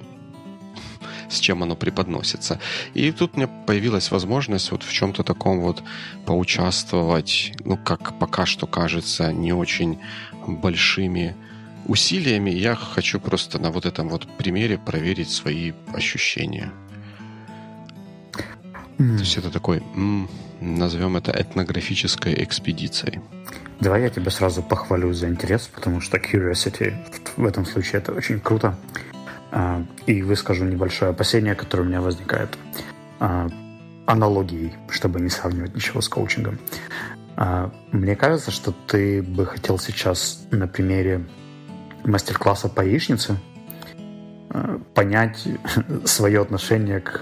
с 1.29 1.39
чем 1.39 1.63
оно 1.63 1.75
преподносится. 1.75 2.59
И 2.93 3.11
тут 3.11 3.35
меня 3.35 3.47
появилась 3.47 4.11
возможность 4.11 4.71
вот 4.71 4.83
в 4.83 4.91
чем-то 4.91 5.23
таком 5.23 5.59
вот 5.61 5.83
поучаствовать, 6.25 7.53
ну, 7.65 7.77
как 7.77 8.17
пока 8.17 8.45
что 8.45 8.65
кажется, 8.67 9.33
не 9.33 9.53
очень 9.53 9.99
большими 10.47 11.35
усилиями. 11.87 12.49
Я 12.49 12.75
хочу 12.75 13.19
просто 13.19 13.59
на 13.59 13.71
вот 13.71 13.85
этом 13.85 14.09
вот 14.09 14.27
примере 14.37 14.77
проверить 14.77 15.29
свои 15.29 15.73
ощущения. 15.93 16.71
Mm. 18.97 19.15
То 19.15 19.19
есть 19.19 19.37
это 19.37 19.51
такой, 19.51 19.83
назовем 20.61 21.17
это 21.17 21.31
этнографической 21.31 22.43
экспедицией. 22.43 23.21
Давай 23.79 24.01
я 24.01 24.09
тебя 24.09 24.31
сразу 24.31 24.63
похвалю 24.63 25.13
за 25.13 25.27
интерес, 25.27 25.69
потому 25.73 26.01
что 26.01 26.17
curiosity 26.17 26.95
в 27.35 27.45
этом 27.45 27.65
случае 27.65 28.01
это 28.01 28.11
очень 28.11 28.39
круто. 28.39 28.75
А, 29.51 29.83
и 30.07 30.23
выскажу 30.23 30.65
небольшое 30.65 31.11
опасение, 31.11 31.55
которое 31.55 31.83
у 31.83 31.85
меня 31.85 32.01
возникает 32.01 32.57
а, 33.19 33.49
аналогией, 34.05 34.73
чтобы 34.89 35.19
не 35.21 35.29
сравнивать 35.29 35.75
ничего 35.75 36.01
с 36.01 36.09
коучингом. 36.09 36.59
А, 37.35 37.71
мне 37.91 38.15
кажется, 38.15 38.51
что 38.51 38.71
ты 38.71 39.21
бы 39.21 39.45
хотел 39.45 39.77
сейчас 39.77 40.47
на 40.51 40.67
примере 40.67 41.23
мастер-класса 42.03 42.69
по 42.69 42.81
яичнице 42.81 43.37
понять 44.93 45.47
свое 46.05 46.41
отношение 46.41 46.99
к, 46.99 47.21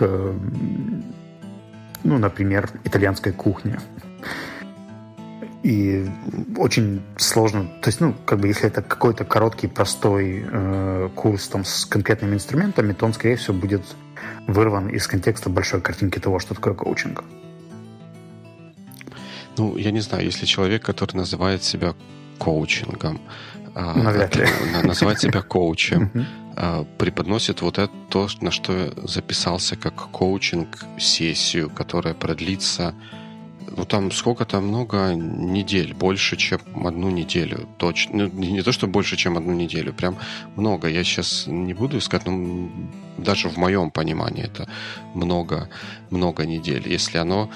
ну, 2.03 2.17
например, 2.17 2.70
итальянской 2.84 3.32
кухне. 3.32 3.79
И 5.63 6.08
очень 6.58 7.01
сложно, 7.17 7.63
то 7.82 7.89
есть, 7.89 8.00
ну, 8.00 8.13
как 8.25 8.39
бы, 8.39 8.48
если 8.48 8.67
это 8.67 8.84
какой-то 8.84 9.25
короткий, 9.25 9.67
простой 9.67 10.46
э, 10.48 11.10
курс 11.15 11.48
там 11.48 11.65
с 11.65 11.86
конкретными 11.86 12.36
инструментами, 12.36 12.94
то 12.94 13.05
он, 13.05 13.13
скорее 13.13 13.36
всего, 13.36 13.58
будет 13.58 13.82
вырван 14.46 14.89
из 14.89 15.08
контекста 15.08 15.50
большой 15.50 15.82
картинки 15.82 16.20
того, 16.20 16.38
что 16.38 16.53
такое 16.53 16.75
коучинг. 16.75 17.24
Ну, 19.58 19.75
я 19.77 19.89
не 19.89 20.01
знаю, 20.01 20.24
если 20.25 20.46
человек, 20.46 20.84
который 20.86 21.15
называет 21.15 21.63
себя 21.63 21.96
коучингом, 22.38 23.20
Навряд 23.75 24.36
ли. 24.36 24.48
называет 24.84 25.20
себя 25.20 25.41
коучем, 25.48 26.12
а, 26.55 26.86
преподносит 26.98 27.62
вот 27.62 27.77
это 27.77 27.91
то, 28.10 28.27
на 28.41 28.51
что 28.51 28.94
записался 29.08 29.75
как 29.75 29.96
коучинг-сессию, 30.12 31.70
которая 31.70 32.13
продлится 32.13 32.96
ну 33.67 33.86
там 33.86 34.12
сколько-то 34.12 34.62
много 34.62 35.13
недель, 35.15 35.93
больше, 35.93 36.38
чем 36.38 36.60
одну 36.86 37.10
неделю. 37.10 37.67
Точно. 37.77 38.17
Ну, 38.17 38.27
не 38.27 38.62
то, 38.62 38.72
что 38.72 38.88
больше, 38.88 39.17
чем 39.17 39.38
одну 39.38 39.53
неделю, 39.53 39.93
прям 39.93 40.17
много. 40.55 40.88
Я 40.88 41.03
сейчас 41.03 41.48
не 41.48 41.74
буду 41.74 41.98
искать, 41.98 42.25
но 42.25 42.69
даже 43.17 43.50
в 43.50 43.57
моем 43.57 43.91
понимании 43.91 44.43
это 44.43 44.67
много, 45.13 45.69
много 46.10 46.45
недель. 46.45 46.88
Если 46.88 47.17
оно, 47.17 47.50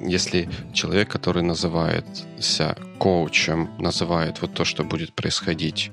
если 0.00 0.48
человек, 0.72 1.08
который 1.08 1.42
называется 1.42 2.76
коучем, 2.98 3.68
называет 3.78 4.42
вот 4.42 4.54
то, 4.54 4.64
что 4.64 4.84
будет 4.84 5.12
происходить 5.12 5.90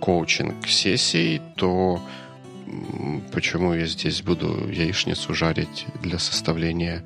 коучинг 0.00 0.66
сессией, 0.66 1.40
то 1.56 2.00
почему 3.32 3.74
я 3.74 3.86
здесь 3.86 4.22
буду 4.22 4.68
яичницу 4.70 5.34
жарить 5.34 5.86
для 6.02 6.18
составления 6.18 7.04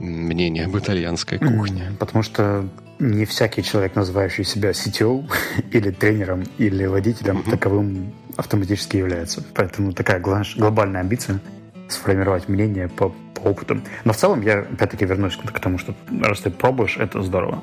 мнение 0.00 0.64
об 0.64 0.76
итальянской 0.76 1.38
кухне. 1.38 1.92
Потому 1.98 2.22
что 2.22 2.68
не 2.98 3.24
всякий 3.24 3.62
человек, 3.62 3.94
называющий 3.94 4.44
себя 4.44 4.70
CTO 4.70 5.30
или 5.72 5.90
тренером, 5.90 6.44
или 6.58 6.86
водителем, 6.86 7.38
mm-hmm. 7.38 7.50
таковым 7.50 8.12
автоматически 8.36 8.96
является. 8.96 9.42
Поэтому 9.54 9.92
такая 9.92 10.20
глобальная 10.20 11.00
амбиция 11.00 11.40
сформировать 11.88 12.48
мнение 12.48 12.88
по, 12.88 13.14
по 13.34 13.40
опыту. 13.40 13.80
Но 14.04 14.12
в 14.12 14.16
целом 14.16 14.42
я 14.42 14.60
опять-таки 14.60 15.04
вернусь 15.04 15.36
к 15.36 15.60
тому, 15.60 15.78
что 15.78 15.94
раз 16.20 16.40
ты 16.40 16.50
пробуешь, 16.50 16.96
это 16.96 17.22
здорово. 17.22 17.62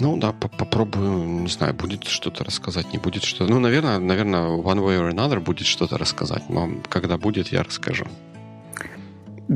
Ну 0.00 0.16
да, 0.16 0.32
попробую, 0.32 1.42
не 1.42 1.48
знаю, 1.48 1.72
будет 1.74 2.04
что-то 2.04 2.44
рассказать, 2.44 2.92
не 2.92 2.98
будет 2.98 3.22
что-то. 3.22 3.50
Ну, 3.50 3.60
наверное, 3.60 3.98
наверное, 3.98 4.48
one 4.48 4.78
way 4.78 4.98
or 4.98 5.12
another 5.12 5.40
будет 5.40 5.66
что-то 5.66 5.98
рассказать, 5.98 6.48
но 6.48 6.68
когда 6.88 7.16
будет, 7.16 7.48
я 7.48 7.62
расскажу. 7.62 8.06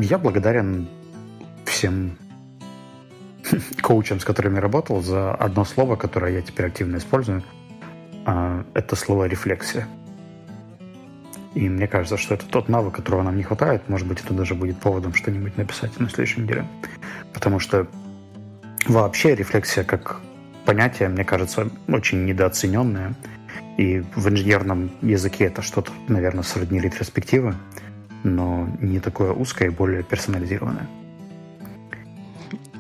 Я 0.00 0.19
благодарен 0.19 0.87
всем 1.64 2.17
коучам, 3.83 4.21
с 4.21 4.25
которыми 4.25 4.59
работал, 4.59 5.02
за 5.02 5.35
одно 5.35 5.64
слово, 5.64 5.97
которое 5.97 6.35
я 6.35 6.43
теперь 6.43 6.67
активно 6.67 6.99
использую. 6.99 7.43
А, 8.25 8.64
это 8.75 8.95
слово 8.95 9.25
«рефлексия». 9.25 9.88
И 11.55 11.69
мне 11.69 11.88
кажется, 11.88 12.17
что 12.17 12.35
это 12.35 12.47
тот 12.47 12.69
навык, 12.69 12.95
которого 12.95 13.23
нам 13.23 13.37
не 13.37 13.43
хватает. 13.43 13.88
Может 13.88 14.07
быть, 14.07 14.21
это 14.25 14.35
даже 14.35 14.55
будет 14.55 14.78
поводом 14.78 15.14
что-нибудь 15.14 15.57
написать 15.57 15.99
на 15.99 16.09
следующей 16.09 16.43
неделе. 16.43 16.64
Потому 17.33 17.59
что 17.59 17.88
вообще 18.87 19.35
рефлексия 19.35 19.83
как 19.83 20.21
понятие, 20.64 21.09
мне 21.09 21.25
кажется, 21.25 21.71
очень 21.88 22.25
недооцененное. 22.25 23.14
И 23.76 24.05
в 24.14 24.28
инженерном 24.28 24.93
языке 25.02 25.47
это 25.47 25.62
что-то, 25.62 25.90
наверное, 26.07 26.45
сродни 26.45 26.78
ретроспективы, 26.78 27.57
но 28.28 28.68
не 28.80 29.00
такое 29.00 29.32
узкое 29.32 29.68
и 29.68 29.70
более 29.70 30.02
персонализированное. 30.02 30.87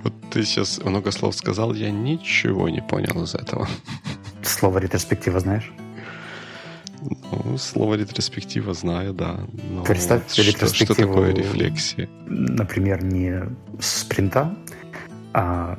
Вот 0.04 0.12
ты 0.30 0.44
сейчас 0.44 0.82
много 0.84 1.10
слов 1.10 1.34
сказал, 1.34 1.74
я 1.74 1.90
ничего 1.90 2.68
не 2.68 2.80
понял 2.80 3.22
из 3.22 3.34
этого. 3.34 3.68
Слово 4.42 4.78
ретроспектива 4.78 5.40
знаешь? 5.40 5.72
Ну, 7.00 7.58
слово 7.58 7.94
ретроспектива 7.94 8.74
знаю, 8.74 9.12
да. 9.14 9.40
Но 9.70 9.84
Представь 9.84 10.30
что, 10.30 10.42
ретроспективу, 10.42 10.94
что 10.94 11.06
такое 11.06 11.34
рефлексия? 11.34 12.08
Например, 12.26 13.02
не 13.04 13.42
спринта, 13.80 14.54
а 15.32 15.78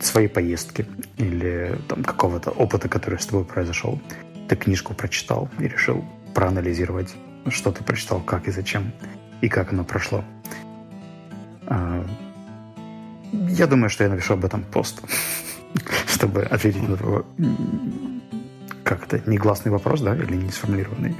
своей 0.00 0.28
поездки 0.28 0.86
или 1.16 1.78
там 1.88 2.04
какого-то 2.04 2.50
опыта, 2.50 2.88
который 2.88 3.18
с 3.18 3.26
тобой 3.26 3.44
произошел. 3.44 4.00
Ты 4.48 4.56
книжку 4.56 4.94
прочитал 4.94 5.48
и 5.58 5.64
решил 5.64 6.04
проанализировать, 6.34 7.14
что 7.48 7.72
ты 7.72 7.84
прочитал, 7.84 8.20
как 8.20 8.48
и 8.48 8.50
зачем, 8.50 8.92
и 9.40 9.48
как 9.48 9.72
оно 9.72 9.84
прошло. 9.84 10.24
А, 11.66 12.04
я 13.32 13.66
думаю, 13.66 13.90
что 13.90 14.04
я 14.04 14.10
напишу 14.10 14.34
об 14.34 14.44
этом 14.44 14.62
пост, 14.64 15.02
чтобы 16.06 16.42
ответить 16.42 16.88
на 16.88 16.96
твой 16.96 17.24
как 18.84 19.06
это, 19.06 19.28
негласный 19.28 19.72
вопрос, 19.72 20.02
да, 20.02 20.14
или 20.14 20.36
не 20.36 20.50
сформулированный. 20.50 21.16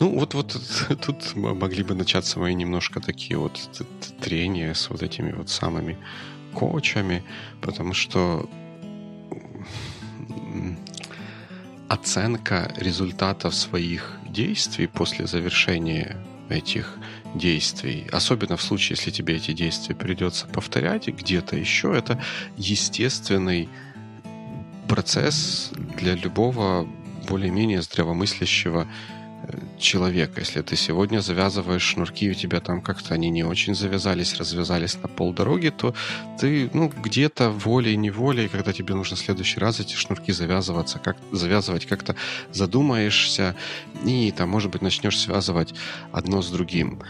Ну, 0.00 0.18
вот, 0.18 0.34
вот 0.34 0.56
тут 1.06 1.36
могли 1.36 1.84
бы 1.84 1.94
начаться 1.94 2.40
мои 2.40 2.54
немножко 2.54 3.00
такие 3.00 3.38
вот 3.38 3.58
трения 4.20 4.74
с 4.74 4.90
вот 4.90 5.02
этими 5.02 5.32
вот 5.32 5.48
самыми 5.48 5.96
коучами, 6.54 7.22
потому 7.60 7.94
что 7.94 8.48
оценка 11.88 12.72
результатов 12.76 13.54
своих 13.54 14.18
действий 14.28 14.86
после 14.86 15.26
завершения 15.26 16.16
этих 16.48 16.96
действий, 17.34 18.06
особенно 18.12 18.56
в 18.56 18.62
случае, 18.62 18.96
если 18.98 19.10
тебе 19.10 19.36
эти 19.36 19.52
действия 19.52 19.94
придется 19.94 20.46
повторять 20.46 21.08
где-то 21.08 21.56
еще, 21.56 21.94
это 21.96 22.22
естественный 22.56 23.68
процесс 24.88 25.70
для 25.98 26.14
любого 26.14 26.88
более-менее 27.28 27.82
здравомыслящего 27.82 28.86
человека. 29.78 30.40
Если 30.40 30.62
ты 30.62 30.76
сегодня 30.76 31.20
завязываешь 31.20 31.82
шнурки, 31.82 32.30
у 32.30 32.34
тебя 32.34 32.60
там 32.60 32.82
как-то 32.82 33.14
они 33.14 33.30
не 33.30 33.44
очень 33.44 33.74
завязались, 33.74 34.36
развязались 34.36 34.96
на 35.02 35.08
полдороги, 35.08 35.70
то 35.70 35.94
ты, 36.38 36.70
ну, 36.72 36.88
где-то 36.88 37.50
волей-неволей, 37.50 38.48
когда 38.48 38.72
тебе 38.72 38.94
нужно 38.94 39.16
в 39.16 39.20
следующий 39.20 39.60
раз 39.60 39.80
эти 39.80 39.94
шнурки 39.94 40.32
завязываться, 40.32 40.98
как, 40.98 41.16
завязывать, 41.32 41.86
как-то 41.86 42.16
задумаешься 42.52 43.54
и, 44.04 44.32
там, 44.36 44.48
может 44.48 44.70
быть, 44.70 44.82
начнешь 44.82 45.18
связывать 45.18 45.74
одно 46.12 46.42
с 46.42 46.50
другим. 46.50 47.02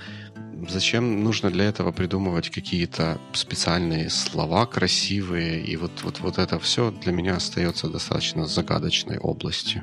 Зачем 0.69 1.23
нужно 1.23 1.51
для 1.51 1.67
этого 1.67 1.93
придумывать 1.93 2.51
какие-то 2.51 3.19
специальные 3.33 4.11
слова 4.11 4.67
красивые? 4.67 5.61
И 5.61 5.77
вот, 5.77 5.93
вот, 6.03 6.21
вот 6.21 6.39
это 6.39 6.59
все 6.59 6.91
для 6.91 7.13
меня 7.13 7.37
остается 7.37 7.89
достаточно 7.89 8.47
загадочной 8.47 9.19
областью 9.19 9.83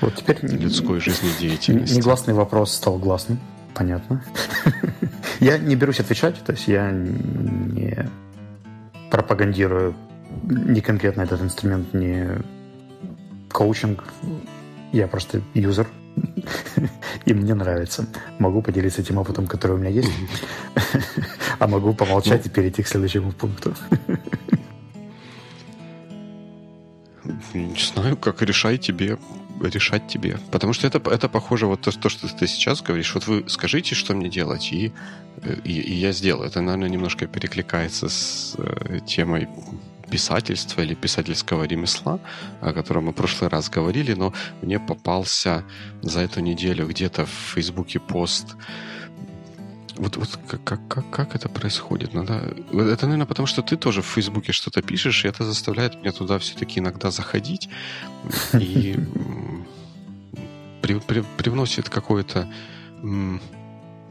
вот 0.00 0.16
теперь 0.16 0.38
людской 0.42 1.00
жизнедеятельности. 1.00 1.96
Негласный 1.96 2.34
вопрос 2.34 2.74
стал 2.74 2.98
гласным. 2.98 3.38
Понятно. 3.74 4.24
я 5.40 5.58
не 5.58 5.76
берусь 5.76 6.00
отвечать, 6.00 6.42
то 6.44 6.52
есть 6.52 6.66
я 6.66 6.90
не 6.90 8.08
пропагандирую 9.10 9.94
не 10.42 10.80
конкретно 10.80 11.22
этот 11.22 11.40
инструмент, 11.42 11.92
не 11.94 12.42
коучинг. 13.50 14.04
Я 14.92 15.08
просто 15.08 15.42
юзер 15.54 15.86
и 17.24 17.34
мне 17.34 17.54
нравится. 17.54 18.06
Могу 18.38 18.62
поделиться 18.62 19.02
тем 19.02 19.18
опытом, 19.18 19.46
который 19.46 19.72
у 19.72 19.78
меня 19.78 19.90
есть, 19.90 20.10
а 21.58 21.66
могу 21.66 21.94
помолчать 21.94 22.46
и 22.46 22.50
перейти 22.50 22.82
к 22.82 22.88
следующему 22.88 23.32
пункту. 23.32 23.74
Не 27.54 27.92
знаю, 27.94 28.16
как 28.16 28.42
решай 28.42 28.78
тебе 28.78 29.18
решать 29.60 30.06
тебе. 30.08 30.38
Потому 30.50 30.72
что 30.72 30.86
это, 30.86 30.98
это 31.10 31.28
похоже 31.28 31.66
вот 31.66 31.80
то, 31.80 31.90
то, 31.90 32.08
что 32.08 32.28
ты 32.28 32.46
сейчас 32.46 32.82
говоришь. 32.82 33.14
Вот 33.14 33.26
вы 33.26 33.44
скажите, 33.48 33.94
что 33.94 34.14
мне 34.14 34.28
делать, 34.28 34.72
и, 34.72 34.92
и, 35.64 35.72
и 35.72 35.94
я 35.94 36.12
сделаю. 36.12 36.48
Это, 36.48 36.60
наверное, 36.60 36.88
немножко 36.88 37.26
перекликается 37.26 38.08
с 38.08 38.54
э, 38.58 39.00
темой 39.06 39.48
писательства 40.10 40.82
или 40.82 40.94
писательского 40.94 41.64
ремесла, 41.64 42.20
о 42.60 42.72
котором 42.72 43.06
мы 43.06 43.12
в 43.12 43.14
прошлый 43.14 43.50
раз 43.50 43.68
говорили, 43.68 44.14
но 44.14 44.32
мне 44.62 44.78
попался 44.78 45.64
за 46.02 46.20
эту 46.20 46.40
неделю 46.40 46.86
где-то 46.86 47.26
в 47.26 47.54
Фейсбуке 47.54 47.98
пост. 47.98 48.56
Вот, 49.96 50.16
вот 50.16 50.38
как, 50.48 50.62
как, 50.64 50.88
как, 50.88 51.10
как 51.10 51.34
это 51.34 51.48
происходит? 51.48 52.14
Надо... 52.14 52.54
Это, 52.72 53.06
наверное, 53.06 53.26
потому 53.26 53.46
что 53.46 53.62
ты 53.62 53.76
тоже 53.76 54.02
в 54.02 54.06
Фейсбуке 54.06 54.52
что-то 54.52 54.82
пишешь, 54.82 55.24
и 55.24 55.28
это 55.28 55.44
заставляет 55.44 55.96
меня 55.96 56.12
туда 56.12 56.38
все-таки 56.38 56.80
иногда 56.80 57.10
заходить 57.10 57.68
и 58.52 58.96
при, 60.82 61.00
при, 61.00 61.24
привносит 61.36 61.88
какую-то 61.88 62.48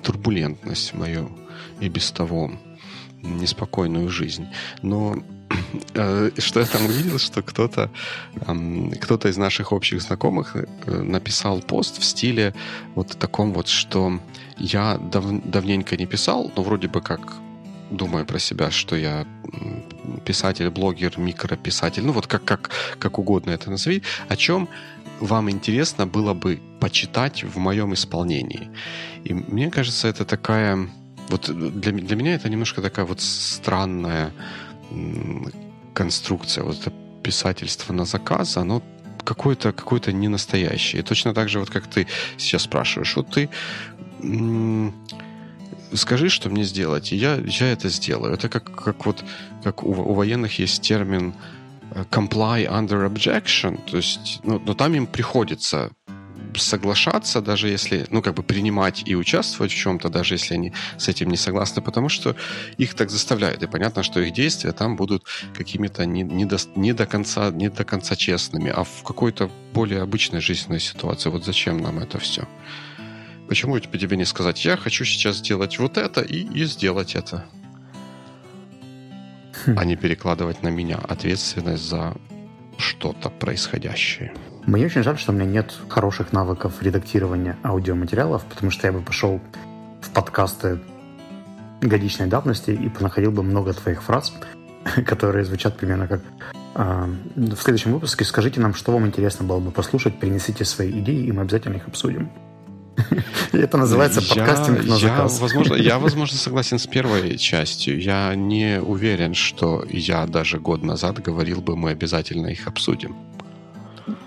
турбулентность 0.04 0.94
в 0.94 0.98
мою 0.98 1.30
и 1.80 1.90
без 1.90 2.12
того 2.12 2.52
неспокойную 3.22 4.10
жизнь. 4.10 4.48
Но 4.82 5.18
что 6.38 6.60
я 6.60 6.66
там 6.66 6.86
увидел, 6.86 7.20
что 7.20 7.42
кто-то 7.42 7.90
кто-то 9.02 9.30
из 9.30 9.38
наших 9.38 9.72
общих 9.72 10.02
знакомых 10.02 10.56
э, 10.56 11.02
написал 11.02 11.62
пост 11.62 12.00
в 12.00 12.04
стиле 12.04 12.54
вот 12.96 13.18
таком 13.18 13.54
вот, 13.54 13.68
что 13.68 14.20
я 14.58 14.98
дав, 14.98 15.26
давненько 15.44 15.98
не 15.98 16.06
писал, 16.06 16.52
но 16.56 16.64
вроде 16.64 16.88
бы 16.88 17.02
как 17.02 17.34
думаю 17.92 18.26
про 18.26 18.40
себя, 18.40 18.72
что 18.72 18.96
я 18.96 19.26
писатель, 20.26 20.70
блогер, 20.70 21.20
микрописатель, 21.20 22.04
ну 22.04 22.14
вот 22.14 22.28
как, 22.28 22.44
как, 22.44 22.72
как 23.00 23.20
угодно 23.20 23.52
это 23.52 23.70
назови, 23.70 24.02
о 24.28 24.36
чем 24.36 24.68
вам 25.20 25.50
интересно 25.50 26.08
было 26.08 26.34
бы 26.34 26.60
почитать 26.80 27.44
в 27.44 27.58
моем 27.58 27.94
исполнении. 27.94 28.70
И 29.24 29.34
мне 29.34 29.72
кажется, 29.72 30.08
это 30.08 30.26
такая... 30.26 30.90
Вот 31.30 31.50
для, 31.50 31.92
для 31.92 32.16
меня 32.16 32.36
это 32.36 32.50
немножко 32.50 32.82
такая 32.82 33.06
вот 33.06 33.22
странная 33.22 34.32
конструкция, 35.94 36.64
вот 36.64 36.80
это 36.82 36.92
писательство 37.24 37.94
на 37.94 38.06
заказ, 38.06 38.58
оно 38.58 38.82
какое-то 39.24 39.72
какое 39.72 40.02
не 40.12 40.28
настоящее. 40.28 41.02
И 41.02 41.06
точно 41.06 41.34
так 41.34 41.50
же, 41.50 41.60
вот 41.60 41.70
как 41.70 41.88
ты 41.88 42.08
сейчас 42.38 42.64
спрашиваешь, 42.64 43.16
вот 43.16 43.30
ты 43.30 43.50
скажи, 45.94 46.30
что 46.30 46.50
мне 46.50 46.64
сделать, 46.64 47.12
и 47.12 47.16
я, 47.16 47.36
я 47.36 47.72
это 47.72 47.90
сделаю. 47.90 48.34
Это 48.34 48.50
как, 48.50 48.76
как 48.76 49.06
вот 49.06 49.24
как 49.64 49.84
у, 49.84 49.90
у 49.90 50.14
военных 50.14 50.60
есть 50.60 50.82
термин 50.82 51.34
э, 51.92 52.04
comply 52.12 52.68
under 52.68 53.08
objection, 53.08 53.80
то 53.90 53.98
есть, 53.98 54.42
ну, 54.44 54.62
но 54.66 54.74
там 54.74 54.94
им 54.94 55.08
приходится 55.08 55.92
соглашаться, 56.62 57.42
даже 57.42 57.70
если, 57.70 58.06
ну, 58.10 58.22
как 58.22 58.34
бы 58.36 58.44
принимать 58.44 59.04
и 59.06 59.16
участвовать 59.16 59.72
в 59.72 59.76
чем-то, 59.76 60.10
даже 60.10 60.36
если 60.36 60.56
они 60.56 60.74
с 60.98 61.08
этим 61.08 61.30
не 61.30 61.38
согласны, 61.38 61.82
потому 61.82 62.10
что 62.10 62.36
их 62.78 62.94
так 62.94 63.10
заставляют. 63.10 63.64
И 63.64 63.68
понятно, 63.68 64.04
что 64.04 64.20
их 64.20 64.34
действия 64.34 64.72
там 64.72 64.96
будут 64.96 65.26
какими-то 65.56 66.06
не, 66.06 66.24
не, 66.24 66.46
до, 66.46 66.58
не, 66.76 66.94
до, 66.94 67.06
конца, 67.06 67.52
не 67.52 67.70
до 67.70 67.84
конца 67.84 68.16
честными, 68.16 68.70
а 68.70 68.84
в 68.84 69.04
какой-то 69.04 69.50
более 69.74 70.02
обычной 70.02 70.42
жизненной 70.42 70.80
ситуации. 70.80 71.30
Вот 71.30 71.46
зачем 71.46 71.78
нам 71.78 72.00
это 72.00 72.20
все? 72.20 72.48
Почему 73.48 73.80
тебе 73.80 74.18
не 74.18 74.26
сказать, 74.26 74.66
я 74.66 74.76
хочу 74.76 75.06
сейчас 75.06 75.38
сделать 75.38 75.78
вот 75.78 75.98
это 75.98 76.22
и, 76.22 76.42
и 76.42 76.66
сделать 76.66 77.16
это? 77.16 77.46
Хм. 79.66 79.78
А 79.78 79.86
не 79.86 79.96
перекладывать 79.96 80.64
на 80.64 80.70
меня 80.70 80.98
ответственность 80.98 81.84
за 81.84 82.16
что-то 82.78 83.30
происходящее. 83.30 84.34
Мне 84.66 84.86
очень 84.86 85.04
жаль, 85.04 85.18
что 85.18 85.32
у 85.32 85.36
меня 85.36 85.46
нет 85.46 85.74
хороших 85.90 86.34
навыков 86.34 86.82
редактирования 86.82 87.58
аудиоматериалов, 87.64 88.44
потому 88.46 88.72
что 88.72 88.88
я 88.88 88.94
бы 88.94 89.02
пошел 89.02 89.40
в 90.02 90.10
подкасты 90.10 90.80
годичной 91.82 92.28
давности 92.28 92.72
и 92.72 92.90
понаходил 92.90 93.32
бы 93.32 93.44
много 93.44 93.74
твоих 93.74 94.02
фраз, 94.02 94.34
которые 95.06 95.46
звучат 95.46 95.78
примерно 95.78 96.08
как 96.08 96.22
а, 96.74 97.08
в 97.36 97.58
следующем 97.58 97.94
выпуске 97.94 98.26
скажите 98.26 98.60
нам, 98.60 98.74
что 98.74 98.92
вам 98.92 99.06
интересно 99.06 99.46
было 99.46 99.60
бы 99.60 99.72
послушать, 99.72 100.20
принесите 100.20 100.66
свои 100.66 100.92
идеи, 101.00 101.26
и 101.26 101.32
мы 101.32 101.44
обязательно 101.44 101.76
их 101.76 101.88
обсудим. 101.88 102.30
Это 103.52 103.78
называется 103.78 104.22
подкастинг 104.22 104.84
на 104.86 104.98
заказ. 104.98 105.36
Я, 105.36 105.42
возможно, 105.42 105.76
я, 105.76 106.00
возможно, 106.00 106.38
согласен 106.38 106.80
с 106.80 106.88
первой 106.88 107.38
частью. 107.38 108.02
Я 108.02 108.34
не 108.36 108.82
уверен, 108.82 109.36
что 109.36 109.86
я 109.90 110.26
даже 110.26 110.60
год 110.60 110.84
назад 110.84 111.22
говорил 111.22 111.62
бы, 111.62 111.76
мы 111.76 111.92
обязательно 111.92 112.48
их 112.48 112.68
обсудим. 112.68 113.16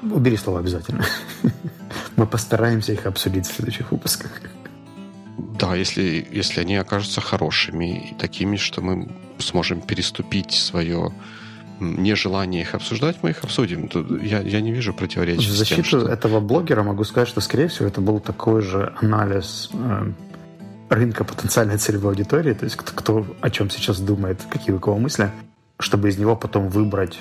Убери 0.03 0.37
слово 0.37 0.61
обязательно. 0.61 1.05
Мы 2.17 2.27
постараемся 2.27 2.93
их 2.93 3.07
обсудить 3.07 3.47
в 3.47 3.55
следующих 3.55 3.93
выпусках. 3.93 4.31
Да, 5.59 5.75
если, 5.75 6.27
если 6.31 6.61
они 6.61 6.77
окажутся 6.77 7.21
хорошими 7.21 8.11
и 8.11 8.14
такими, 8.14 8.57
что 8.57 8.81
мы 8.81 9.09
сможем 9.38 9.81
переступить 9.81 10.53
свое 10.53 11.12
нежелание 11.81 12.62
их 12.62 12.75
обсуждать, 12.75 13.19
мы 13.23 13.31
их 13.31 13.45
обсудим. 13.45 13.88
Тут 13.88 14.23
я, 14.23 14.41
я 14.41 14.61
не 14.61 14.73
вижу 14.73 14.93
противоречия. 14.93 15.49
В 15.49 15.53
защиту 15.53 15.83
тем, 15.83 15.85
что... 15.85 16.09
этого 16.09 16.41
блогера 16.41 16.83
могу 16.83 17.05
сказать, 17.05 17.29
что, 17.29 17.41
скорее 17.41 17.69
всего, 17.69 17.87
это 17.87 18.01
был 18.01 18.21
такой 18.21 18.62
же 18.62 18.93
анализ 19.01 19.71
э, 19.73 20.12
рынка 20.88 21.25
потенциальной 21.25 21.79
целевой 21.79 22.12
аудитории, 22.12 22.55
то 22.55 22.64
есть 22.64 22.77
кто, 22.77 22.93
кто 22.93 23.37
о 23.41 23.51
чем 23.51 23.71
сейчас 23.71 24.01
думает, 24.01 24.41
какие 24.51 24.75
у 24.75 24.81
кого 24.81 24.99
мысли, 24.99 25.31
чтобы 25.79 26.09
из 26.09 26.19
него 26.19 26.35
потом 26.37 26.69
выбрать 26.69 27.19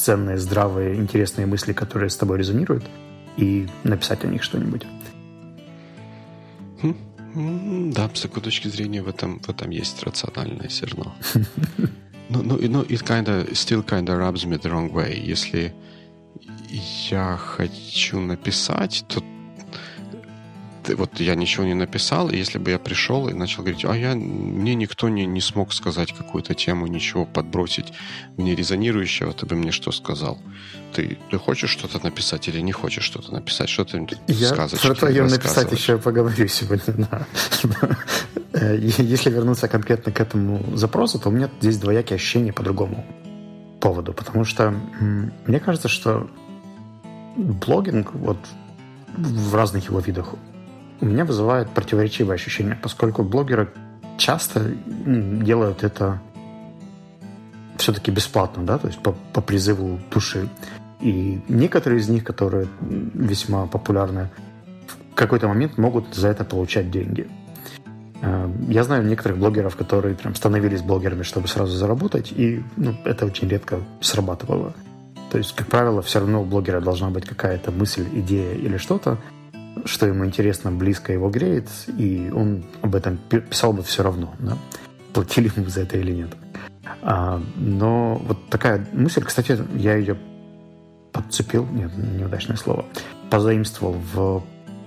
ценные, 0.00 0.38
здравые, 0.38 0.96
интересные 0.96 1.46
мысли, 1.46 1.72
которые 1.72 2.10
с 2.10 2.16
тобой 2.16 2.38
резонируют, 2.38 2.84
и 3.36 3.68
написать 3.84 4.24
о 4.24 4.28
них 4.28 4.42
что-нибудь. 4.42 4.82
Хм, 6.82 7.92
да, 7.92 8.10
с 8.12 8.20
такой 8.22 8.42
точки 8.42 8.68
зрения 8.68 9.02
в 9.02 9.08
этом, 9.08 9.38
в 9.40 9.48
этом 9.48 9.70
есть 9.70 10.02
рациональное 10.02 10.68
зерно. 10.68 11.14
Но 12.28 12.42
ну, 12.42 12.58
ну, 12.60 12.82
it 12.82 13.04
kinda, 13.04 13.48
still 13.52 13.84
kinda 13.84 14.18
rubs 14.18 14.44
me 14.46 14.60
the 14.60 14.70
wrong 14.70 14.92
way. 14.92 15.16
Если 15.18 15.72
я 17.10 17.36
хочу 17.36 18.20
написать, 18.20 19.04
то 19.08 19.22
вот 20.94 21.20
я 21.20 21.34
ничего 21.34 21.64
не 21.64 21.74
написал, 21.74 22.30
и 22.30 22.36
если 22.36 22.58
бы 22.58 22.70
я 22.70 22.78
пришел 22.78 23.28
и 23.28 23.34
начал 23.34 23.62
говорить, 23.62 23.84
а 23.84 23.96
я, 23.96 24.14
мне 24.14 24.74
никто 24.74 25.08
не, 25.08 25.26
не 25.26 25.40
смог 25.40 25.72
сказать 25.72 26.12
какую-то 26.12 26.54
тему, 26.54 26.86
ничего 26.86 27.24
подбросить 27.26 27.92
мне 28.36 28.54
резонирующего, 28.54 29.32
ты 29.32 29.46
бы 29.46 29.56
мне 29.56 29.72
что 29.72 29.92
сказал? 29.92 30.38
Ты, 30.94 31.18
ты 31.30 31.38
хочешь 31.38 31.70
что-то 31.70 32.02
написать 32.02 32.48
или 32.48 32.60
не 32.60 32.72
хочешь 32.72 33.04
что-то 33.04 33.32
написать? 33.32 33.68
Что 33.68 33.84
ты 33.84 34.06
я 34.26 34.48
сказочки 34.48 34.86
про 34.86 34.94
твое 34.94 35.22
написать 35.24 35.72
еще 35.72 35.98
поговорю 35.98 36.48
сегодня, 36.48 37.06
да. 37.10 37.26
Э, 38.52 38.76
если 38.80 39.30
вернуться 39.30 39.68
конкретно 39.68 40.12
к 40.12 40.20
этому 40.20 40.76
запросу, 40.76 41.18
то 41.18 41.28
у 41.28 41.32
меня 41.32 41.48
здесь 41.60 41.78
двоякие 41.78 42.16
ощущения 42.16 42.52
по 42.52 42.62
другому 42.62 43.06
поводу, 43.80 44.12
потому 44.12 44.44
что 44.44 44.74
мне 45.46 45.60
кажется, 45.60 45.88
что 45.88 46.28
блогинг 47.36 48.12
вот 48.14 48.38
в 49.16 49.54
разных 49.54 49.86
его 49.86 50.00
видах 50.00 50.34
у 51.00 51.06
меня 51.06 51.24
вызывает 51.24 51.70
противоречивое 51.70 52.34
ощущение, 52.34 52.78
поскольку 52.80 53.22
блогеры 53.22 53.68
часто 54.18 54.60
делают 55.06 55.82
это 55.82 56.20
все-таки 57.76 58.10
бесплатно, 58.10 58.62
да, 58.64 58.78
то 58.78 58.88
есть 58.88 59.02
по, 59.02 59.12
по 59.32 59.40
призыву 59.40 59.98
души. 60.10 60.48
И 61.00 61.40
некоторые 61.48 62.00
из 62.00 62.08
них, 62.08 62.24
которые 62.24 62.68
весьма 62.80 63.66
популярны, 63.66 64.28
в 65.12 65.14
какой-то 65.14 65.48
момент 65.48 65.78
могут 65.78 66.14
за 66.14 66.28
это 66.28 66.44
получать 66.44 66.90
деньги. 66.90 67.26
Э, 68.20 68.50
я 68.68 68.84
знаю 68.84 69.06
некоторых 69.06 69.38
блогеров, 69.38 69.76
которые 69.76 70.14
прям 70.14 70.34
становились 70.34 70.82
блогерами, 70.82 71.22
чтобы 71.22 71.48
сразу 71.48 71.74
заработать, 71.74 72.32
и 72.32 72.62
ну, 72.76 72.94
это 73.04 73.24
очень 73.24 73.48
редко 73.48 73.80
срабатывало. 74.02 74.74
То 75.30 75.38
есть, 75.38 75.54
как 75.54 75.68
правило, 75.68 76.02
все 76.02 76.18
равно 76.18 76.42
у 76.42 76.44
блогера 76.44 76.80
должна 76.80 77.08
быть 77.08 77.24
какая-то 77.24 77.70
мысль, 77.70 78.06
идея 78.12 78.54
или 78.54 78.76
что-то, 78.76 79.16
что 79.84 80.06
ему 80.06 80.24
интересно, 80.24 80.72
близко 80.72 81.12
его 81.12 81.30
греет, 81.30 81.68
и 81.96 82.30
он 82.34 82.64
об 82.82 82.94
этом 82.94 83.18
писал 83.18 83.72
бы 83.72 83.82
все 83.82 84.02
равно, 84.02 84.34
да? 84.38 84.56
платили 85.12 85.50
ему 85.54 85.68
за 85.68 85.82
это 85.82 85.96
или 85.96 86.12
нет. 86.12 86.30
А, 87.02 87.40
но 87.56 88.16
вот 88.16 88.48
такая 88.48 88.86
мысль, 88.92 89.22
кстати, 89.22 89.58
я 89.76 89.96
ее 89.96 90.16
подцепил, 91.12 91.66
нет, 91.66 91.90
неудачное 91.96 92.56
слово, 92.56 92.84
позаимствовал 93.30 93.96
в 94.12 94.42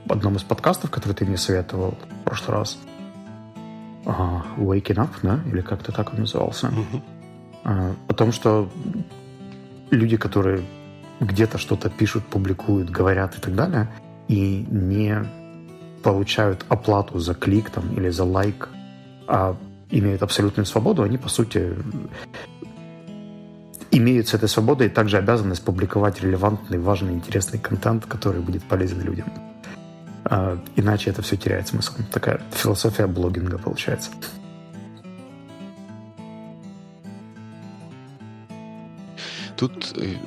одном 0.09 0.35
из 0.35 0.43
подкастов, 0.43 0.89
который 0.89 1.13
ты 1.13 1.25
мне 1.25 1.37
советовал 1.37 1.97
в 2.21 2.23
прошлый 2.23 2.57
раз. 2.57 2.77
Uh, 4.05 4.41
Waking 4.57 4.95
Up, 4.95 5.09
да? 5.21 5.39
Или 5.45 5.61
как-то 5.61 5.93
так 5.93 6.13
он 6.13 6.19
назывался. 6.21 6.67
Uh-huh. 6.67 7.01
Uh, 7.63 7.95
о 8.09 8.13
том, 8.13 8.33
что 8.33 8.69
люди, 9.91 10.17
которые 10.17 10.61
где-то 11.21 11.57
что-то 11.57 11.89
пишут, 11.89 12.25
публикуют, 12.25 12.89
говорят 12.89 13.37
и 13.37 13.39
так 13.39 13.55
далее, 13.55 13.87
и 14.27 14.65
не 14.69 15.25
получают 16.03 16.65
оплату 16.69 17.19
за 17.19 17.33
клик 17.33 17.69
там, 17.69 17.93
или 17.95 18.09
за 18.09 18.23
лайк, 18.25 18.69
а 19.27 19.55
имеют 19.89 20.23
абсолютную 20.23 20.65
свободу, 20.65 21.03
они, 21.03 21.17
по 21.17 21.29
сути, 21.29 21.75
имеют 23.91 24.27
с 24.27 24.33
этой 24.33 24.49
свободой 24.49 24.89
также 24.89 25.17
обязанность 25.17 25.63
публиковать 25.63 26.21
релевантный, 26.21 26.79
важный, 26.79 27.13
интересный 27.13 27.59
контент, 27.59 28.05
который 28.05 28.41
будет 28.41 28.63
полезен 28.63 29.01
людям. 29.01 29.31
А, 30.25 30.57
иначе 30.75 31.11
это 31.11 31.21
все 31.21 31.37
теряет 31.37 31.67
смысл. 31.67 31.93
Такая 32.11 32.41
философия 32.51 33.07
блогинга 33.07 33.57
получается. 33.57 34.09
Тут 39.63 39.93
э, 39.95 40.17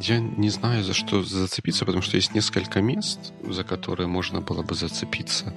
я 0.00 0.18
не 0.18 0.48
знаю, 0.48 0.82
за 0.82 0.94
что 0.94 1.22
зацепиться, 1.22 1.84
потому 1.84 2.02
что 2.02 2.16
есть 2.16 2.34
несколько 2.34 2.80
мест, 2.80 3.34
за 3.46 3.62
которые 3.62 4.06
можно 4.06 4.40
было 4.40 4.62
бы 4.62 4.74
зацепиться 4.74 5.52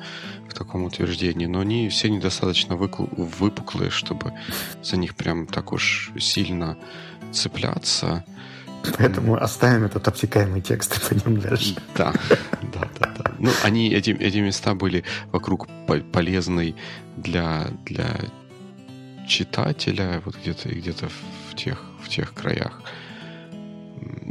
в 0.50 0.54
таком 0.54 0.84
утверждении, 0.84 1.46
но 1.46 1.62
они 1.62 1.88
все 1.88 2.10
недостаточно 2.10 2.76
выпуклые, 2.76 3.90
чтобы 3.90 4.34
за 4.84 4.98
них 4.98 5.16
прям 5.16 5.48
так 5.48 5.72
уж 5.72 6.12
сильно 6.20 6.78
цепляться. 7.32 8.26
Поэтому 8.98 9.42
оставим 9.42 9.86
этот 9.86 10.10
обтекаемый 10.10 10.62
текст 10.62 10.98
и 10.98 11.10
пойдем 11.10 11.40
дальше. 11.40 11.76
Да, 11.96 12.14
да, 12.74 12.90
да, 13.00 13.14
да. 13.18 13.32
Ну, 13.40 13.50
они, 13.64 13.94
эти, 13.94 14.10
эти 14.10 14.40
места 14.40 14.76
были 14.76 15.06
вокруг 15.32 15.70
полезной 16.12 16.76
для, 17.16 17.68
для 17.86 18.10
читателя, 19.26 20.22
вот 20.26 20.36
где-то 20.36 20.68
где-то 20.68 21.08
в 21.50 21.56
тех, 21.56 21.82
в 22.04 22.10
тех 22.10 22.34
краях. 22.34 22.82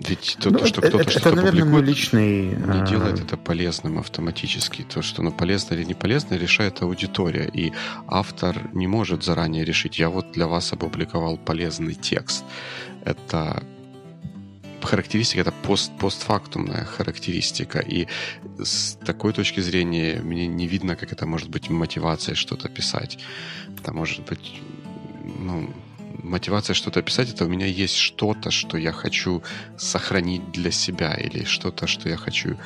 Ведь 0.09 0.37
то, 0.41 0.51
ну, 0.51 0.59
то 0.59 0.67
что 0.67 0.81
кто-то 0.81 1.11
что-то 1.11 1.35
наверное, 1.35 1.63
публикует, 1.63 1.87
личный... 1.87 2.43
не 2.47 2.89
делает 2.89 3.21
это 3.21 3.37
полезным 3.37 3.99
автоматически. 3.99 4.83
То, 4.83 5.03
что 5.03 5.23
оно 5.23 5.31
полезно 5.31 5.75
или 5.75 5.85
не 5.85 5.95
полезно, 5.95 6.35
решает 6.35 6.83
аудитория. 6.83 7.51
И 7.53 7.73
автор 8.07 8.71
не 8.73 8.87
может 8.87 9.23
заранее 9.23 9.65
решить, 9.65 9.99
я 9.99 10.09
вот 10.09 10.33
для 10.33 10.47
вас 10.47 10.73
опубликовал 10.73 11.37
полезный 11.37 11.95
текст. 11.95 12.45
Это 13.05 13.63
характеристика, 14.83 15.43
это 15.43 15.53
пост, 15.53 15.93
постфактумная 15.99 16.85
характеристика. 16.85 17.81
И 17.81 18.07
с 18.59 18.97
такой 19.05 19.33
точки 19.33 19.61
зрения 19.61 20.21
мне 20.23 20.47
не 20.47 20.67
видно, 20.67 20.97
как 20.97 21.13
это 21.13 21.27
может 21.27 21.51
быть 21.51 21.69
мотивацией 21.69 22.37
что-то 22.37 22.69
писать. 22.69 23.19
Это 23.79 23.93
может 23.93 24.25
быть 24.25 24.61
ну, 25.39 25.71
мотивация 26.23 26.75
что-то 26.75 27.03
писать, 27.03 27.31
это 27.31 27.45
у 27.45 27.49
меня 27.49 27.67
есть 27.67 27.97
что-то, 27.97 28.51
что 28.51 28.77
я 28.77 28.93
хочу 28.93 29.43
сохранить 29.77 30.53
для 30.53 30.71
себя, 30.71 31.15
или 31.15 31.45
что-то, 31.45 31.87
что 31.87 32.09
я 32.09 32.17
хочу 32.17 32.57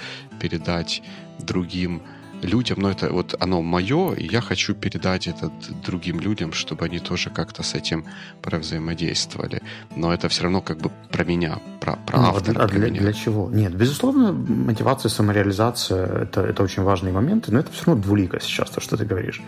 передать 0.40 1.02
другим 1.38 2.02
людям, 2.44 2.80
но 2.80 2.90
это 2.90 3.10
вот 3.10 3.34
оно 3.40 3.62
мое, 3.62 4.14
и 4.14 4.26
я 4.26 4.40
хочу 4.40 4.74
передать 4.74 5.26
это 5.26 5.50
другим 5.84 6.20
людям, 6.20 6.52
чтобы 6.52 6.84
они 6.84 6.98
тоже 6.98 7.30
как-то 7.30 7.62
с 7.62 7.74
этим 7.74 8.04
провзаимодействовали. 8.42 9.62
Но 9.96 10.12
это 10.12 10.28
все 10.28 10.42
равно 10.42 10.60
как 10.60 10.78
бы 10.78 10.90
про 11.10 11.24
меня, 11.24 11.58
про, 11.80 11.96
про 11.96 12.18
ну, 12.18 12.28
автора. 12.28 12.64
А 12.64 12.68
для, 12.68 12.86
меня. 12.86 13.00
для 13.00 13.12
чего? 13.12 13.50
Нет, 13.50 13.74
безусловно, 13.74 14.32
мотивация, 14.32 15.08
самореализация 15.08 16.24
это, 16.24 16.42
это 16.42 16.62
очень 16.62 16.82
важные 16.82 17.12
моменты, 17.12 17.52
но 17.52 17.60
это 17.60 17.72
все 17.72 17.86
равно 17.86 18.02
двулико 18.02 18.40
сейчас, 18.40 18.70
то, 18.70 18.80
что 18.80 18.96
ты 18.96 19.04
говоришь. 19.04 19.40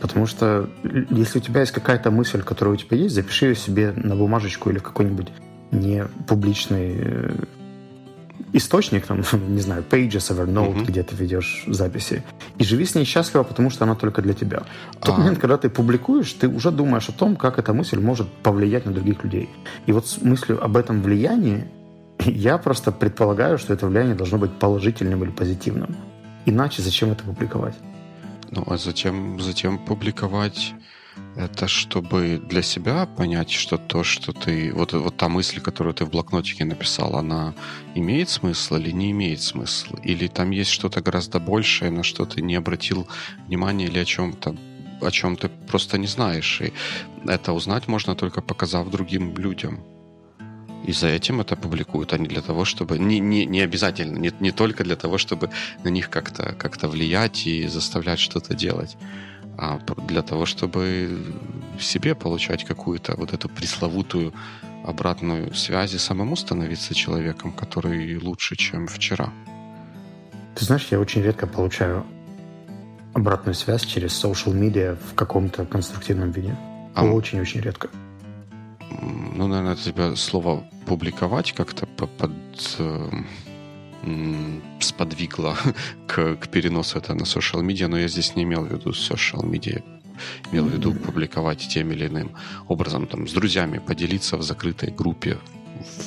Потому 0.00 0.26
что 0.26 0.68
если 1.10 1.38
у 1.38 1.42
тебя 1.42 1.60
есть 1.60 1.72
какая-то 1.72 2.10
мысль, 2.10 2.42
которая 2.42 2.74
у 2.74 2.76
тебя 2.76 2.96
есть, 2.96 3.14
запиши 3.14 3.46
ее 3.46 3.56
себе 3.56 3.92
на 3.92 4.14
бумажечку 4.14 4.70
или 4.70 4.78
какой-нибудь 4.78 5.28
не 5.70 6.04
публичный 6.26 6.94
э, 6.98 7.44
источник, 8.52 9.06
там, 9.06 9.22
не 9.48 9.60
знаю, 9.60 9.84
Pages, 9.88 10.30
Evernote, 10.30 10.76
uh-huh. 10.76 10.84
где 10.86 11.02
ты 11.02 11.14
ведешь 11.16 11.64
записи, 11.66 12.22
и 12.58 12.64
живи 12.64 12.84
с 12.84 12.94
ней 12.94 13.04
счастливо, 13.04 13.42
потому 13.42 13.70
что 13.70 13.84
она 13.84 13.94
только 13.94 14.22
для 14.22 14.34
тебя. 14.34 14.62
В 14.92 15.06
тот 15.06 15.14
а... 15.16 15.18
момент, 15.18 15.38
когда 15.38 15.56
ты 15.56 15.68
публикуешь, 15.68 16.32
ты 16.32 16.48
уже 16.48 16.70
думаешь 16.70 17.08
о 17.08 17.12
том, 17.12 17.36
как 17.36 17.58
эта 17.58 17.72
мысль 17.72 17.98
может 17.98 18.28
повлиять 18.42 18.86
на 18.86 18.92
других 18.92 19.24
людей. 19.24 19.48
И 19.86 19.92
вот 19.92 20.06
с 20.06 20.20
мыслью 20.22 20.62
об 20.62 20.76
этом 20.76 21.02
влиянии 21.02 21.64
я 22.24 22.58
просто 22.58 22.92
предполагаю, 22.92 23.58
что 23.58 23.72
это 23.72 23.86
влияние 23.86 24.14
должно 24.14 24.38
быть 24.38 24.52
положительным 24.52 25.22
или 25.24 25.30
позитивным. 25.30 25.96
Иначе 26.44 26.82
зачем 26.82 27.10
это 27.10 27.24
публиковать? 27.24 27.74
Ну, 28.56 28.64
а 28.66 28.78
затем, 28.78 29.38
затем 29.38 29.78
публиковать 29.78 30.74
это 31.36 31.68
чтобы 31.68 32.38
для 32.38 32.62
себя 32.62 33.06
понять, 33.06 33.50
что 33.50 33.78
то, 33.78 34.02
что 34.02 34.32
ты... 34.32 34.72
Вот, 34.72 34.92
вот 34.92 35.16
та 35.16 35.28
мысль, 35.28 35.60
которую 35.60 35.94
ты 35.94 36.04
в 36.04 36.10
блокнотике 36.10 36.64
написал, 36.64 37.16
она 37.16 37.54
имеет 37.94 38.28
смысл 38.28 38.76
или 38.76 38.90
не 38.90 39.10
имеет 39.10 39.42
смысла? 39.42 39.98
Или 40.02 40.26
там 40.26 40.50
есть 40.50 40.70
что-то 40.70 41.02
гораздо 41.02 41.38
большее, 41.38 41.90
на 41.90 42.02
что 42.02 42.24
ты 42.24 42.42
не 42.42 42.54
обратил 42.54 43.06
внимания 43.46 43.86
или 43.86 43.98
о 43.98 44.04
чем-то 44.04 44.56
о 45.02 45.10
чем 45.10 45.36
ты 45.36 45.50
просто 45.50 45.98
не 45.98 46.06
знаешь. 46.06 46.62
И 46.62 46.72
это 47.28 47.52
узнать 47.52 47.86
можно 47.86 48.14
только 48.14 48.40
показав 48.40 48.88
другим 48.90 49.36
людям. 49.36 49.84
И 50.86 50.92
за 50.92 51.08
этим 51.08 51.40
это 51.40 51.56
публикуют, 51.56 52.12
а 52.12 52.18
не 52.18 52.28
для 52.28 52.40
того, 52.40 52.64
чтобы... 52.64 52.98
Не, 52.98 53.18
не, 53.18 53.44
не 53.44 53.60
обязательно, 53.60 54.18
не, 54.18 54.32
не 54.40 54.52
только 54.52 54.84
для 54.84 54.94
того, 54.94 55.18
чтобы 55.18 55.50
на 55.84 55.88
них 55.88 56.08
как-то 56.10 56.54
как 56.58 56.82
влиять 56.82 57.46
и 57.46 57.66
заставлять 57.66 58.20
что-то 58.20 58.54
делать, 58.54 58.96
а 59.58 59.80
для 60.08 60.22
того, 60.22 60.46
чтобы 60.46 61.18
себе 61.80 62.14
получать 62.14 62.64
какую-то 62.64 63.16
вот 63.16 63.32
эту 63.32 63.48
пресловутую 63.48 64.32
обратную 64.84 65.52
связь 65.54 65.94
и 65.94 65.98
самому 65.98 66.36
становиться 66.36 66.94
человеком, 66.94 67.52
который 67.52 68.18
лучше, 68.18 68.54
чем 68.54 68.86
вчера. 68.86 69.32
Ты 70.54 70.64
знаешь, 70.64 70.86
я 70.92 71.00
очень 71.00 71.22
редко 71.22 71.48
получаю 71.48 72.06
обратную 73.12 73.54
связь 73.54 73.84
через 73.84 74.24
social 74.24 74.54
media 74.54 74.96
в 75.10 75.14
каком-то 75.14 75.64
конструктивном 75.66 76.30
виде. 76.30 76.56
А... 76.94 77.04
Очень-очень 77.04 77.60
редко 77.60 77.88
ну, 78.90 79.46
наверное, 79.48 79.76
тебя 79.76 80.16
слово 80.16 80.64
публиковать 80.86 81.52
как-то 81.52 81.86
под, 81.86 82.32
э, 82.78 83.10
сподвигло 84.80 85.56
к, 86.06 86.36
к 86.36 86.48
переносу 86.48 86.98
это 86.98 87.14
на 87.14 87.24
social 87.24 87.62
медиа, 87.62 87.88
но 87.88 87.98
я 87.98 88.08
здесь 88.08 88.36
не 88.36 88.44
имел 88.44 88.64
в 88.64 88.72
виду 88.72 88.90
social 88.90 89.42
media, 89.42 89.82
имел 90.52 90.64
в 90.66 90.72
виду 90.72 90.94
публиковать 90.94 91.68
тем 91.68 91.90
или 91.92 92.06
иным 92.06 92.30
образом, 92.68 93.06
там, 93.06 93.26
с 93.26 93.32
друзьями 93.32 93.78
поделиться 93.78 94.36
в 94.36 94.42
закрытой 94.42 94.90
группе 94.90 95.38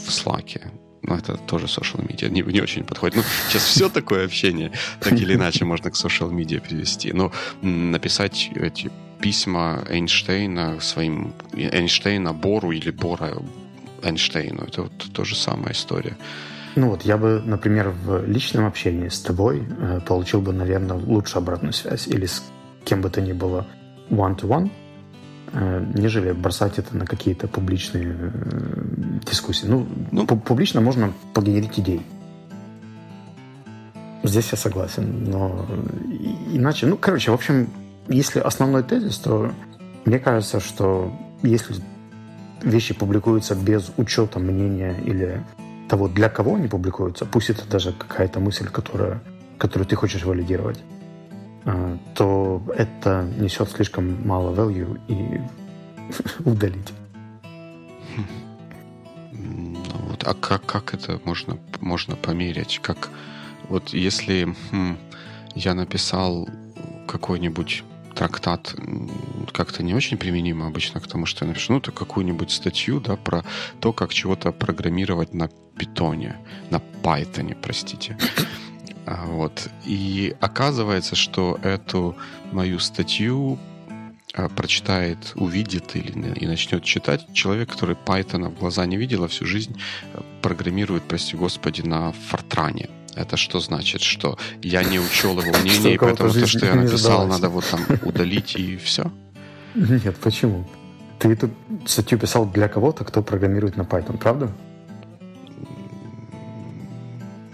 в 0.06 0.10
Slack. 0.10 0.72
Но 1.02 1.16
это 1.16 1.38
тоже 1.38 1.66
social 1.66 2.06
media, 2.06 2.30
не, 2.30 2.42
не 2.42 2.62
очень 2.62 2.84
подходит. 2.84 3.18
Ну, 3.18 3.24
сейчас 3.48 3.64
все 3.64 3.90
такое 3.90 4.26
общение, 4.26 4.72
так 5.00 5.14
или 5.14 5.34
иначе, 5.34 5.66
можно 5.66 5.92
к 5.92 5.96
social 5.96 6.32
media 6.32 6.60
перевести. 6.60 7.14
Но 7.14 7.32
написать 7.62 8.52
эти 8.56 8.92
письма 9.22 9.84
Эйнштейна 9.90 10.80
своим 10.80 11.34
Эйнштейна 11.54 12.34
Бору 12.34 12.72
или 12.72 12.92
Бора 12.92 13.34
Эйнштейну. 14.04 14.64
Это 14.64 14.84
вот 14.84 14.92
та 15.14 15.24
же 15.24 15.36
самая 15.36 15.74
история. 15.74 16.18
Ну 16.76 16.90
вот, 16.90 17.04
я 17.04 17.18
бы, 17.18 17.42
например, 17.46 17.90
в 17.90 18.26
личном 18.26 18.66
общении 18.66 19.10
с 19.10 19.20
тобой 19.20 19.64
э, 19.68 20.00
получил 20.06 20.42
бы, 20.42 20.54
наверное, 20.54 20.98
лучшую 20.98 21.42
обратную 21.42 21.74
связь 21.74 22.08
или 22.08 22.26
с 22.26 22.44
кем 22.86 23.02
бы 23.02 23.10
то 23.10 23.22
ни 23.22 23.34
было 23.34 23.66
one-to-one, 24.10 24.70
э, 25.52 25.86
нежели 25.96 26.32
бросать 26.32 26.78
это 26.80 26.96
на 26.96 27.06
какие-то 27.06 27.48
публичные 27.48 28.16
э, 28.18 28.32
дискуссии. 29.30 29.66
Ну, 29.66 29.88
ну 30.12 30.26
публично 30.26 30.80
можно 30.80 31.12
погенерить 31.34 31.80
идей. 31.80 32.02
здесь 34.24 34.52
я 34.52 34.58
согласен, 34.58 35.26
но 35.30 35.66
иначе, 36.54 36.86
ну, 36.86 36.98
короче, 36.98 37.32
в 37.32 37.34
общем, 37.34 37.70
если 38.08 38.40
основной 38.40 38.84
тезис, 38.84 39.18
то 39.18 39.52
мне 40.06 40.20
кажется, 40.20 40.60
что 40.60 41.14
если 41.44 41.76
вещи 42.62 42.94
публикуются 42.94 43.56
без 43.56 43.92
учета 43.98 44.40
мнения 44.40 44.96
или 45.06 45.44
того, 45.88 46.08
для 46.08 46.30
кого 46.30 46.56
они 46.56 46.68
публикуются, 46.68 47.26
пусть 47.26 47.50
это 47.50 47.68
даже 47.68 47.92
какая-то 47.94 48.40
мысль, 48.40 48.68
которая, 48.68 49.22
которую 49.58 49.88
ты 49.88 49.96
хочешь 49.96 50.24
валидировать, 50.24 50.80
а, 51.66 51.98
то 52.16 52.62
это 52.76 53.28
несет 53.38 53.70
слишком 53.70 54.28
мало 54.28 54.54
value 54.54 55.00
и 55.08 55.42
удалить. 56.50 56.94
Ну, 59.32 59.84
вот, 60.10 60.24
а 60.26 60.34
как, 60.34 60.66
как 60.66 60.94
это 60.94 61.20
можно, 61.26 61.58
можно 61.80 62.16
померить? 62.16 62.80
Как, 62.82 63.10
вот 63.68 63.90
если 63.90 64.56
хм, 64.72 64.98
я 65.56 65.74
написал 65.74 66.48
какой-нибудь 67.10 67.84
трактат 68.16 68.76
как-то 69.52 69.84
не 69.84 69.94
очень 69.94 70.18
применимо 70.18 70.68
обычно 70.68 71.00
к 71.00 71.08
тому, 71.08 71.26
что 71.26 71.46
я 71.46 71.50
напишу, 71.50 71.74
ну, 71.74 71.80
то 71.80 71.92
какую-нибудь 71.92 72.52
статью, 72.52 73.00
да, 73.00 73.16
про 73.16 73.44
то, 73.80 73.94
как 73.94 74.14
чего-то 74.14 74.52
программировать 74.52 75.34
на 75.34 75.50
питоне, 75.78 76.36
на 76.70 76.80
пайтоне, 76.80 77.56
простите. 77.56 78.18
А, 79.06 79.26
вот. 79.26 79.70
И 79.86 80.36
оказывается, 80.40 81.16
что 81.16 81.58
эту 81.64 82.16
мою 82.52 82.80
статью 82.80 83.58
а, 84.36 84.50
прочитает, 84.50 85.32
увидит 85.36 85.96
или 85.96 86.12
и 86.40 86.46
начнет 86.46 86.84
читать 86.84 87.34
человек, 87.34 87.72
который 87.72 87.96
Python 88.06 88.50
в 88.50 88.60
глаза 88.60 88.86
не 88.86 88.98
видел, 88.98 89.24
а 89.24 89.28
всю 89.28 89.46
жизнь 89.46 89.82
э, 90.14 90.22
программирует, 90.42 91.04
прости 91.04 91.36
господи, 91.36 91.82
на 91.82 92.12
Фортране. 92.12 92.90
Это 93.20 93.36
что 93.36 93.60
значит? 93.60 94.02
Что 94.02 94.38
я 94.62 94.82
не 94.84 94.98
учел 94.98 95.42
его 95.42 95.58
мнение, 95.62 95.96
и 95.96 95.98
поэтому 95.98 96.32
то, 96.32 96.48
что 96.48 96.66
я 96.66 96.76
написал, 96.76 97.28
надо 97.28 97.50
вот 97.50 97.66
там 97.70 97.82
удалить 98.04 98.56
и 98.56 98.78
все? 98.78 99.12
Нет, 99.76 100.16
почему? 100.18 100.66
Ты 101.20 101.34
эту 101.34 101.50
статью 101.86 102.18
писал 102.18 102.46
для 102.46 102.70
кого-то, 102.70 103.04
кто 103.04 103.22
программирует 103.22 103.76
на 103.76 103.82
Python, 103.82 104.18
правда? 104.18 104.50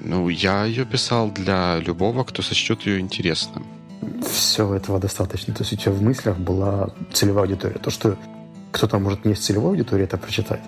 Ну, 0.02 0.30
я 0.30 0.66
ее 0.66 0.86
писал 0.86 1.32
для 1.32 1.80
любого, 1.80 2.24
кто 2.24 2.44
сочтет 2.44 2.86
ее 2.86 3.00
интересным. 3.00 3.66
Все 4.22 4.72
этого 4.76 5.00
достаточно. 5.00 5.52
То 5.56 5.64
есть 5.64 5.74
у 5.74 5.78
тебя 5.78 5.92
в 5.94 6.04
мыслях 6.04 6.38
была 6.38 6.90
целевая 7.12 7.46
аудитория. 7.46 7.80
То, 7.80 7.90
что 7.90 8.18
кто-то 8.72 9.00
может 9.00 9.26
не 9.26 9.34
с 9.34 9.40
целевой 9.40 9.72
аудиторией 9.72 10.06
это 10.06 10.18
прочитать. 10.18 10.62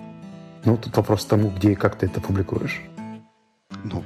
Ну, 0.64 0.76
тут 0.76 0.96
вопрос 0.96 1.24
тому, 1.24 1.50
где 1.50 1.70
и 1.70 1.74
как 1.76 1.96
ты 1.96 2.06
это 2.06 2.20
публикуешь 2.20 2.82
ну, 3.84 4.04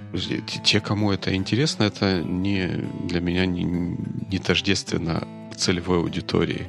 те, 0.64 0.80
кому 0.80 1.12
это 1.12 1.34
интересно, 1.34 1.84
это 1.84 2.22
не 2.22 2.66
для 3.08 3.20
меня 3.20 3.46
не, 3.46 3.64
не 3.64 4.38
тождественно 4.38 5.26
целевой 5.56 5.98
аудитории. 5.98 6.68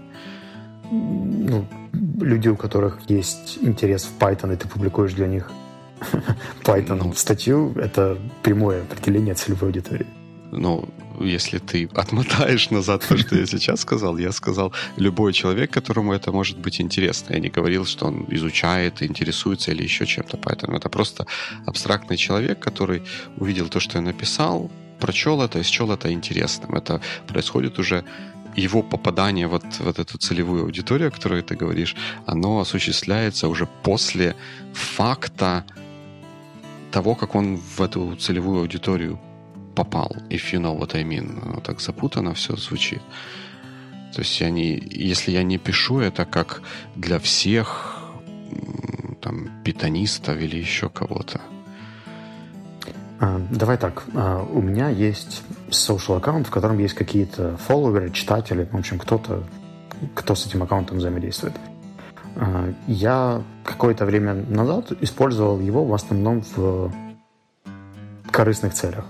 Ну, 0.92 1.66
люди, 2.20 2.50
у 2.50 2.56
которых 2.56 3.00
есть 3.08 3.58
интерес 3.62 4.06
в 4.06 4.22
Python, 4.22 4.54
и 4.54 4.58
ты 4.58 4.68
публикуешь 4.68 5.14
для 5.14 5.28
них 5.28 5.52
Python 6.64 7.02
ну, 7.04 7.14
статью, 7.14 7.74
это 7.76 8.18
прямое 8.42 8.84
определение 8.84 9.36
целевой 9.36 9.70
аудитории. 9.70 10.08
Ну, 10.52 10.88
если 11.20 11.60
ты 11.60 11.90
отмотаешь 11.94 12.70
назад 12.70 13.06
то, 13.08 13.18
что 13.18 13.36
я 13.36 13.46
сейчас 13.46 13.82
сказал, 13.82 14.18
я 14.18 14.32
сказал 14.32 14.74
любой 14.98 15.34
человек, 15.34 15.72
которому 15.72 16.14
это 16.14 16.32
может 16.32 16.58
быть 16.58 16.82
интересно. 16.82 17.34
Я 17.34 17.40
не 17.40 17.50
говорил, 17.50 17.86
что 17.86 18.08
он 18.08 18.26
изучает, 18.30 19.02
интересуется 19.02 19.72
или 19.72 19.84
еще 19.84 20.06
чем-то. 20.06 20.38
Поэтому 20.38 20.78
это 20.78 20.90
просто 20.90 21.26
абстрактный 21.66 22.18
человек, 22.18 22.60
который 22.60 23.04
увидел 23.38 23.70
то, 23.70 23.80
что 23.80 23.98
я 23.98 24.02
написал, 24.02 24.72
прочел 25.00 25.42
это 25.42 25.60
и 25.60 25.64
счел 25.64 25.92
это 25.92 26.12
интересным. 26.12 26.76
Это 26.76 27.02
происходит 27.28 27.80
уже 27.80 28.04
его 28.56 28.84
попадание 28.84 29.48
вот, 29.48 29.64
в 29.64 29.80
вот 29.80 30.00
эту 30.00 30.18
целевую 30.18 30.64
аудиторию, 30.64 31.08
о 31.08 31.12
которой 31.12 31.42
ты 31.42 31.56
говоришь, 31.56 31.96
оно 32.26 32.60
осуществляется 32.60 33.48
уже 33.48 33.68
после 33.84 34.36
факта 34.74 35.66
того, 36.92 37.16
как 37.16 37.36
он 37.36 37.58
в 37.58 37.82
эту 37.82 38.16
целевую 38.16 38.60
аудиторию 38.60 39.20
попал, 39.76 40.16
if 40.30 40.54
you 40.54 40.60
know 40.60 40.78
what 40.78 40.96
I 40.96 41.04
mean. 41.04 41.62
Так 41.62 41.82
запутанно 41.82 42.34
все 42.34 42.56
звучит. 42.56 43.02
То 44.14 44.22
есть 44.22 44.40
я 44.42 44.50
не, 44.50 44.80
если 44.92 45.32
я 45.32 45.44
не 45.44 45.58
пишу 45.58 46.00
это 46.00 46.26
как 46.26 46.62
для 46.96 47.18
всех 47.20 48.00
там 49.22 49.50
питонистов 49.64 50.38
или 50.38 50.58
еще 50.58 50.90
кого-то. 50.90 51.42
А, 53.20 53.42
давай 53.50 53.78
так. 53.78 54.04
А, 54.14 54.44
у 54.44 54.62
меня 54.62 54.90
есть 54.90 55.44
social 55.70 56.18
аккаунт, 56.18 56.48
в 56.48 56.52
котором 56.52 56.78
есть 56.80 56.94
какие-то 56.94 57.58
фолловеры, 57.58 58.12
читатели, 58.12 58.68
в 58.72 58.78
общем, 58.78 59.00
кто-то, 59.00 59.44
кто 60.14 60.36
с 60.36 60.46
этим 60.46 60.62
аккаунтом 60.64 60.98
взаимодействует. 60.98 61.54
А, 62.36 62.74
я 62.88 63.42
какое-то 63.64 64.06
время 64.06 64.34
назад 64.34 64.92
использовал 65.02 65.60
его 65.60 65.86
в 65.86 65.94
основном 65.94 66.44
в 66.56 66.92
корыстных 68.30 68.74
целях. 68.74 69.06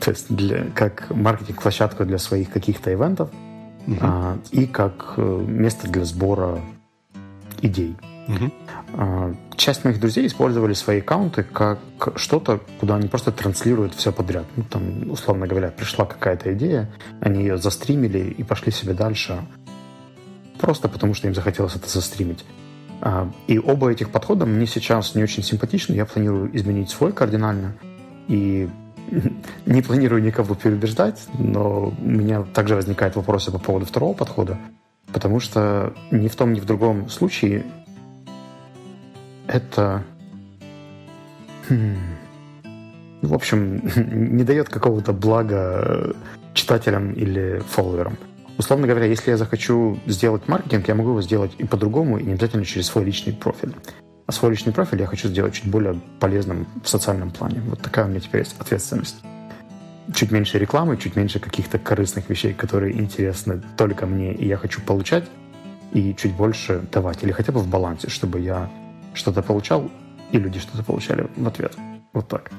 То 0.00 0.10
есть 0.10 0.26
для, 0.34 0.64
как 0.74 1.10
маркетинг-площадку 1.10 2.04
для 2.04 2.18
своих 2.18 2.50
каких-то 2.50 2.92
ивентов 2.92 3.30
угу. 3.86 3.96
а, 4.00 4.38
и 4.50 4.66
как 4.66 5.14
э, 5.16 5.44
место 5.46 5.88
для 5.88 6.04
сбора 6.04 6.60
идей. 7.62 7.96
Угу. 8.28 8.52
А, 8.94 9.34
часть 9.56 9.84
моих 9.84 9.98
друзей 9.98 10.26
использовали 10.26 10.74
свои 10.74 11.00
аккаунты 11.00 11.42
как 11.42 11.78
что-то, 12.16 12.60
куда 12.78 12.96
они 12.96 13.08
просто 13.08 13.32
транслируют 13.32 13.94
все 13.94 14.12
подряд. 14.12 14.44
Ну, 14.56 14.64
там, 14.64 15.10
условно 15.10 15.46
говоря, 15.46 15.68
пришла 15.68 16.04
какая-то 16.04 16.52
идея, 16.54 16.90
они 17.20 17.40
ее 17.40 17.58
застримили 17.58 18.18
и 18.18 18.42
пошли 18.44 18.70
себе 18.70 18.94
дальше, 18.94 19.40
просто 20.60 20.88
потому 20.88 21.14
что 21.14 21.26
им 21.26 21.34
захотелось 21.34 21.74
это 21.74 21.88
застримить. 21.88 22.44
А, 23.00 23.30
и 23.46 23.58
оба 23.58 23.90
этих 23.90 24.10
подхода 24.10 24.44
мне 24.46 24.66
сейчас 24.66 25.14
не 25.14 25.22
очень 25.22 25.42
симпатичны. 25.42 25.94
Я 25.94 26.04
планирую 26.04 26.54
изменить 26.56 26.90
свой 26.90 27.12
кардинально 27.12 27.74
и 28.28 28.68
не 29.66 29.82
планирую 29.82 30.22
никого 30.22 30.54
переубеждать, 30.54 31.26
но 31.38 31.92
у 31.98 32.04
меня 32.04 32.42
также 32.42 32.74
возникают 32.74 33.16
вопросы 33.16 33.50
по 33.50 33.58
поводу 33.58 33.86
второго 33.86 34.14
подхода, 34.14 34.58
потому 35.12 35.40
что 35.40 35.94
ни 36.10 36.28
в 36.28 36.36
том, 36.36 36.52
ни 36.52 36.60
в 36.60 36.64
другом 36.64 37.08
случае 37.08 37.64
это... 39.46 40.04
Хм, 41.68 41.96
в 43.22 43.34
общем, 43.34 43.82
не 44.36 44.44
дает 44.44 44.68
какого-то 44.68 45.12
блага 45.12 46.14
читателям 46.54 47.12
или 47.12 47.62
фолловерам. 47.68 48.16
Условно 48.58 48.88
говоря, 48.88 49.06
если 49.06 49.30
я 49.30 49.36
захочу 49.36 49.98
сделать 50.06 50.48
маркетинг, 50.48 50.88
я 50.88 50.94
могу 50.94 51.10
его 51.10 51.22
сделать 51.22 51.52
и 51.58 51.64
по-другому, 51.64 52.18
и 52.18 52.24
не 52.24 52.32
обязательно 52.32 52.64
через 52.64 52.86
свой 52.86 53.04
личный 53.04 53.32
профиль. 53.32 53.72
А 54.28 54.32
свой 54.32 54.50
личный 54.50 54.74
профиль 54.74 55.00
я 55.00 55.06
хочу 55.06 55.26
сделать 55.28 55.54
чуть 55.54 55.70
более 55.70 55.98
полезным 56.20 56.66
в 56.84 56.88
социальном 56.88 57.30
плане. 57.30 57.62
Вот 57.62 57.80
такая 57.80 58.04
у 58.04 58.08
меня 58.08 58.20
теперь 58.20 58.42
есть 58.42 58.54
ответственность. 58.60 59.16
Чуть 60.14 60.30
меньше 60.30 60.58
рекламы, 60.58 60.98
чуть 60.98 61.16
меньше 61.16 61.40
каких-то 61.40 61.78
корыстных 61.78 62.28
вещей, 62.28 62.52
которые 62.52 62.94
интересны 63.00 63.62
только 63.78 64.04
мне, 64.04 64.34
и 64.34 64.46
я 64.46 64.58
хочу 64.58 64.82
получать, 64.82 65.24
и 65.94 66.14
чуть 66.14 66.34
больше 66.34 66.86
давать. 66.92 67.22
Или 67.22 67.32
хотя 67.32 67.52
бы 67.52 67.60
в 67.60 67.68
балансе, 67.68 68.10
чтобы 68.10 68.40
я 68.40 68.70
что-то 69.14 69.40
получал, 69.42 69.90
и 70.30 70.38
люди 70.38 70.60
что-то 70.60 70.84
получали 70.84 71.26
в 71.34 71.48
ответ. 71.48 71.74
Вот 72.12 72.28
так. 72.28 72.50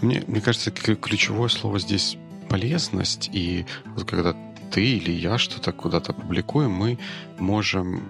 Мне, 0.00 0.24
мне 0.26 0.40
кажется, 0.40 0.70
ключевое 0.70 1.50
слово 1.50 1.78
здесь 1.78 2.16
полезность. 2.48 3.28
И 3.30 3.66
вот 3.94 4.08
когда 4.08 4.34
ты 4.70 4.82
или 4.82 5.12
я 5.12 5.36
что-то 5.36 5.72
куда-то 5.72 6.14
публикуем, 6.14 6.70
мы 6.70 6.98
можем 7.38 8.02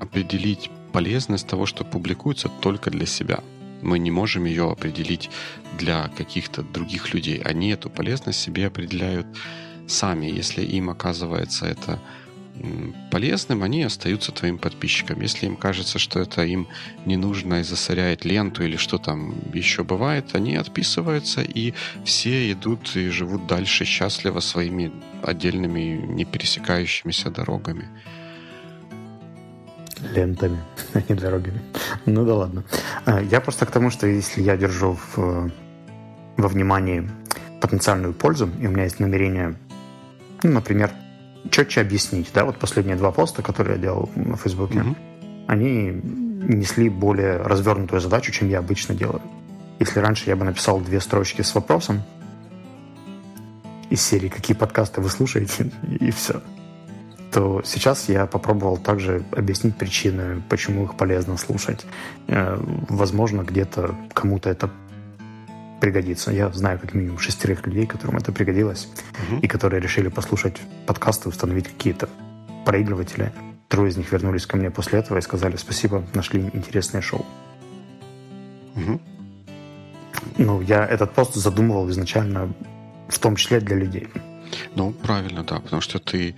определить 0.00 0.70
полезность 0.92 1.46
того, 1.46 1.66
что 1.66 1.84
публикуется 1.84 2.48
только 2.48 2.90
для 2.90 3.06
себя. 3.06 3.40
Мы 3.82 3.98
не 3.98 4.10
можем 4.10 4.44
ее 4.44 4.70
определить 4.70 5.30
для 5.78 6.08
каких-то 6.08 6.62
других 6.62 7.14
людей. 7.14 7.40
Они 7.44 7.70
эту 7.70 7.90
полезность 7.90 8.40
себе 8.40 8.66
определяют 8.66 9.26
сами. 9.86 10.26
Если 10.26 10.62
им 10.64 10.90
оказывается 10.90 11.66
это 11.66 12.00
полезным, 13.10 13.62
они 13.62 13.82
остаются 13.84 14.32
твоим 14.32 14.58
подписчиком. 14.58 15.20
Если 15.20 15.46
им 15.46 15.56
кажется, 15.56 15.98
что 15.98 16.20
это 16.20 16.44
им 16.44 16.66
не 17.06 17.16
нужно 17.16 17.60
и 17.60 17.62
засоряет 17.62 18.24
ленту 18.24 18.64
или 18.64 18.76
что 18.76 18.98
там 18.98 19.34
еще 19.54 19.84
бывает, 19.84 20.34
они 20.34 20.56
отписываются, 20.56 21.42
и 21.42 21.74
все 22.04 22.50
идут 22.52 22.96
и 22.96 23.10
живут 23.10 23.46
дальше 23.46 23.84
счастливо 23.84 24.40
своими 24.40 24.90
отдельными 25.22 26.04
не 26.06 26.24
пересекающимися 26.24 27.30
дорогами 27.30 27.88
лентами, 30.00 30.58
а 30.94 31.02
не 31.08 31.14
дорогами. 31.14 31.60
Ну 32.06 32.24
да 32.24 32.34
ладно. 32.34 32.64
А, 33.04 33.20
я 33.20 33.40
просто 33.40 33.66
к 33.66 33.70
тому, 33.70 33.90
что 33.90 34.06
если 34.06 34.42
я 34.42 34.56
держу 34.56 34.98
в, 35.14 35.50
во 36.36 36.48
внимании 36.48 37.08
потенциальную 37.60 38.14
пользу, 38.14 38.50
и 38.60 38.66
у 38.66 38.70
меня 38.70 38.84
есть 38.84 39.00
намерение, 39.00 39.56
ну, 40.42 40.52
например, 40.52 40.90
четче 41.50 41.80
объяснить, 41.80 42.30
да, 42.34 42.44
вот 42.44 42.56
последние 42.56 42.96
два 42.96 43.10
поста, 43.10 43.42
которые 43.42 43.76
я 43.76 43.82
делал 43.82 44.10
на 44.14 44.36
Фейсбуке, 44.36 44.78
mm-hmm. 44.78 44.96
они 45.48 45.90
несли 46.54 46.88
более 46.88 47.38
развернутую 47.38 48.00
задачу, 48.00 48.32
чем 48.32 48.48
я 48.48 48.58
обычно 48.58 48.94
делаю. 48.94 49.22
Если 49.78 50.00
раньше 50.00 50.28
я 50.28 50.36
бы 50.36 50.44
написал 50.44 50.80
две 50.80 51.00
строчки 51.00 51.42
с 51.42 51.54
вопросом, 51.54 52.02
из 53.90 54.02
серии 54.02 54.28
«Какие 54.28 54.56
подкасты 54.56 55.00
вы 55.00 55.08
слушаете?» 55.08 55.70
и 56.00 56.10
все. 56.10 56.42
То 57.32 57.62
сейчас 57.64 58.08
я 58.08 58.26
попробовал 58.26 58.78
также 58.78 59.22
объяснить 59.36 59.76
причины, 59.76 60.42
почему 60.48 60.84
их 60.84 60.96
полезно 60.96 61.36
слушать. 61.36 61.84
Э, 62.26 62.58
возможно, 62.88 63.42
где-то 63.42 63.94
кому-то 64.14 64.48
это 64.48 64.70
пригодится. 65.80 66.32
Я 66.32 66.50
знаю 66.50 66.78
как 66.78 66.94
минимум 66.94 67.18
шестерых 67.18 67.66
людей, 67.66 67.86
которым 67.86 68.16
это 68.16 68.32
пригодилось, 68.32 68.88
угу. 69.28 69.40
и 69.40 69.46
которые 69.46 69.80
решили 69.80 70.08
послушать 70.08 70.56
подкасты, 70.86 71.28
установить 71.28 71.68
какие-то 71.68 72.08
проигрыватели. 72.64 73.32
Трое 73.68 73.90
из 73.90 73.96
них 73.96 74.10
вернулись 74.10 74.46
ко 74.46 74.56
мне 74.56 74.70
после 74.70 74.98
этого 74.98 75.18
и 75.18 75.20
сказали 75.20 75.56
спасибо, 75.56 76.04
нашли 76.14 76.40
интересное 76.54 77.02
шоу. 77.02 77.24
Угу. 78.74 79.00
Ну, 80.38 80.60
я 80.62 80.86
этот 80.86 81.12
пост 81.12 81.34
задумывал 81.34 81.88
изначально 81.90 82.52
в 83.08 83.18
том 83.18 83.36
числе 83.36 83.60
для 83.60 83.76
людей. 83.76 84.08
Ну, 84.74 84.92
правильно, 84.92 85.44
да, 85.44 85.60
потому 85.60 85.82
что 85.82 85.98
ты 85.98 86.34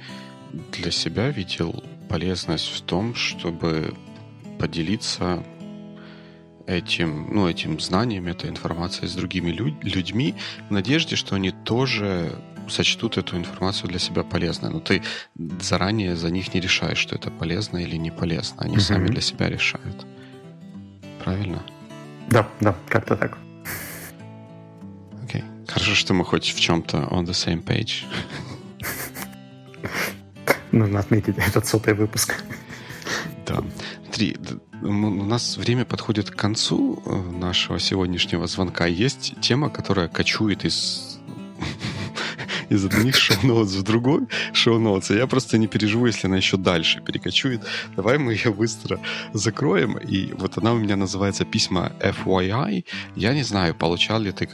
для 0.72 0.90
себя 0.90 1.30
видел 1.30 1.82
полезность 2.08 2.68
в 2.68 2.80
том, 2.82 3.14
чтобы 3.14 3.94
поделиться 4.58 5.44
этим, 6.66 7.34
ну, 7.34 7.48
этим 7.48 7.80
знанием, 7.80 8.26
этой 8.26 8.50
информацией 8.50 9.08
с 9.08 9.14
другими 9.14 9.50
люд- 9.50 9.82
людьми 9.82 10.34
в 10.68 10.72
надежде, 10.72 11.16
что 11.16 11.34
они 11.34 11.50
тоже 11.50 12.38
сочтут 12.68 13.18
эту 13.18 13.36
информацию 13.36 13.88
для 13.88 13.98
себя 13.98 14.22
полезной. 14.22 14.70
Но 14.70 14.80
ты 14.80 15.02
заранее 15.60 16.16
за 16.16 16.30
них 16.30 16.54
не 16.54 16.60
решаешь, 16.60 16.98
что 16.98 17.16
это 17.16 17.30
полезно 17.30 17.78
или 17.78 17.96
не 17.96 18.10
полезно. 18.10 18.62
Они 18.62 18.76
mm-hmm. 18.76 18.80
сами 18.80 19.06
для 19.08 19.20
себя 19.20 19.48
решают. 19.48 20.06
Правильно? 21.24 21.62
Да, 22.28 22.48
да, 22.60 22.76
как-то 22.88 23.16
так. 23.16 23.38
Окей. 25.24 25.42
Okay. 25.42 25.66
Хорошо, 25.66 25.94
что 25.94 26.14
мы 26.14 26.24
хоть 26.24 26.48
в 26.48 26.60
чем-то 26.60 27.08
on 27.10 27.24
the 27.24 27.32
same 27.32 27.64
page. 27.64 28.04
Нужно 30.72 31.00
отметить 31.00 31.37
этот 31.38 31.66
сотый 31.66 31.94
выпуск. 31.94 32.42
Да. 33.46 33.62
Смотри, 34.04 34.37
у 34.83 35.24
нас 35.24 35.56
время 35.56 35.85
подходит 35.85 36.30
к 36.30 36.37
концу 36.37 37.02
э, 37.04 37.30
нашего 37.38 37.78
сегодняшнего 37.78 38.46
звонка. 38.46 38.87
Есть 38.87 39.35
тема, 39.40 39.70
которая 39.70 40.09
кочует 40.09 40.64
из 40.64 41.09
из 42.70 42.85
одних 42.85 43.16
шоу-ноутс 43.24 43.74
в 43.74 43.83
другой 43.83 44.26
шоу-ноутс. 44.52 45.11
Я 45.11 45.26
просто 45.26 45.59
не 45.59 45.66
переживу, 45.66 46.06
если 46.06 46.28
она 46.28 46.37
еще 46.37 46.56
дальше 46.56 47.00
перекочует. 47.00 47.61
Давай 47.96 48.16
мы 48.18 48.33
ее 48.33 48.52
быстро 48.52 48.98
закроем. 49.35 49.98
И 49.98 50.33
вот 50.33 50.56
она 50.56 50.72
у 50.72 50.78
меня 50.78 50.96
называется 50.96 51.44
письма 51.44 51.92
FYI. 52.00 52.85
Я 53.16 53.35
не 53.35 53.42
знаю, 53.42 53.74
получал 53.74 54.20
ли 54.20 54.33
ты... 54.33 54.48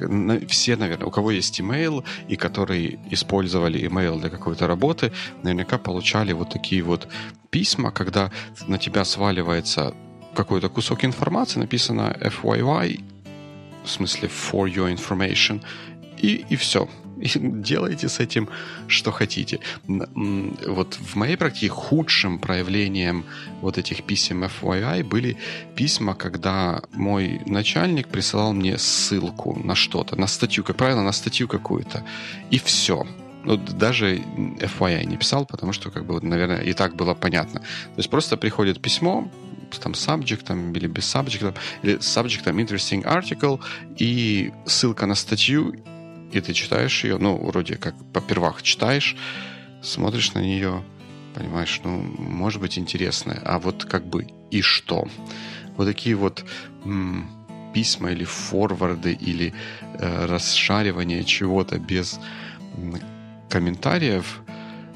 Все, 0.48 0.76
наверное, 0.76 1.06
у 1.06 1.10
кого 1.10 1.30
есть 1.30 1.60
email 1.60 2.04
и 2.28 2.36
которые 2.36 2.98
использовали 3.10 3.80
email 3.88 4.18
для 4.18 4.30
какой-то 4.30 4.66
работы, 4.66 5.12
наверняка 5.42 5.78
получали 5.78 6.32
вот 6.32 6.50
такие 6.50 6.82
вот 6.82 7.08
письма, 7.50 7.90
когда 7.90 8.30
на 8.66 8.78
тебя 8.78 9.04
сваливается 9.04 9.94
какой-то 10.34 10.68
кусок 10.68 11.04
информации, 11.04 11.60
написано 11.60 12.16
FYI, 12.20 13.00
в 13.84 13.90
смысле 13.90 14.28
for 14.28 14.72
your 14.72 14.92
information, 14.92 15.62
и, 16.18 16.44
и 16.48 16.56
все 16.56 16.88
делайте 17.36 18.08
с 18.08 18.20
этим, 18.20 18.48
что 18.88 19.10
хотите. 19.10 19.58
Вот 19.86 20.94
в 20.94 21.16
моей 21.16 21.36
практике 21.36 21.68
худшим 21.68 22.38
проявлением 22.38 23.24
вот 23.62 23.78
этих 23.78 24.04
писем 24.04 24.44
FYI 24.44 25.04
были 25.04 25.36
письма, 25.74 26.14
когда 26.14 26.82
мой 26.92 27.40
начальник 27.46 28.08
присылал 28.08 28.52
мне 28.52 28.78
ссылку 28.78 29.58
на 29.64 29.74
что-то, 29.74 30.16
на 30.16 30.26
статью, 30.26 30.64
как 30.64 30.76
правило, 30.76 31.02
на 31.02 31.12
статью 31.12 31.48
какую-то, 31.48 32.04
и 32.50 32.58
все. 32.58 33.06
Ну, 33.44 33.56
даже 33.56 34.16
FYI 34.16 35.04
не 35.04 35.16
писал, 35.16 35.46
потому 35.46 35.72
что, 35.72 35.90
как 35.90 36.04
бы, 36.04 36.20
наверное, 36.20 36.62
и 36.62 36.72
так 36.72 36.96
было 36.96 37.14
понятно. 37.14 37.60
То 37.60 37.98
есть 37.98 38.10
просто 38.10 38.36
приходит 38.36 38.82
письмо, 38.82 39.30
там 39.82 39.92
subject 39.92 40.76
или 40.76 40.88
без 40.88 41.14
subject, 41.14 41.54
или 41.82 41.98
subject 41.98 42.44
interesting 42.44 43.04
article, 43.04 43.60
и 43.98 44.52
ссылка 44.64 45.06
на 45.06 45.14
статью, 45.14 45.74
и 46.32 46.40
ты 46.40 46.52
читаешь 46.52 47.04
ее, 47.04 47.18
ну, 47.18 47.36
вроде 47.36 47.76
как 47.76 47.94
попервах 48.12 48.62
читаешь, 48.62 49.16
смотришь 49.82 50.34
на 50.34 50.40
нее, 50.40 50.82
понимаешь, 51.34 51.80
ну, 51.84 51.98
может 52.18 52.60
быть 52.60 52.78
интересное, 52.78 53.40
а 53.44 53.58
вот 53.58 53.84
как 53.84 54.06
бы 54.06 54.26
и 54.50 54.62
что? 54.62 55.06
Вот 55.76 55.86
такие 55.86 56.16
вот 56.16 56.44
м- 56.84 57.28
письма 57.74 58.10
или 58.10 58.24
форварды 58.24 59.12
или 59.12 59.52
э, 59.98 60.26
расшаривание 60.26 61.24
чего-то 61.24 61.78
без 61.78 62.18
м- 62.76 63.00
комментариев, 63.50 64.40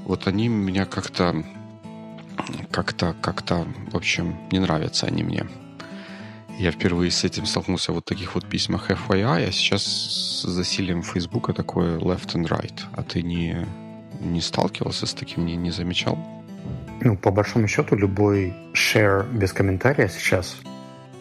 вот 0.04 0.26
они 0.26 0.48
меня 0.48 0.86
как-то 0.86 1.44
как-то, 2.70 3.14
как-то, 3.20 3.66
в 3.92 3.96
общем, 3.96 4.36
не 4.50 4.58
нравятся 4.60 5.06
они 5.06 5.22
мне. 5.22 5.46
Я 6.60 6.72
впервые 6.72 7.10
с 7.10 7.24
этим 7.24 7.46
столкнулся 7.46 7.90
в 7.90 7.94
вот 7.94 8.04
таких 8.04 8.34
вот 8.34 8.44
письмах 8.44 8.90
FYI, 8.90 9.48
а 9.48 9.50
сейчас 9.50 9.82
с 9.82 10.42
засилием 10.42 11.02
Фейсбука 11.02 11.54
такое 11.54 11.98
left 11.98 12.34
and 12.34 12.48
right. 12.48 12.78
А 12.92 13.02
ты 13.02 13.22
не, 13.22 13.66
не 14.20 14.42
сталкивался 14.42 15.06
с 15.06 15.14
таким, 15.14 15.46
не, 15.46 15.56
не 15.56 15.70
замечал? 15.70 16.18
Ну, 17.00 17.16
по 17.16 17.30
большому 17.30 17.66
счету, 17.66 17.96
любой 17.96 18.52
share 18.74 19.26
без 19.32 19.54
комментария 19.54 20.08
сейчас 20.08 20.58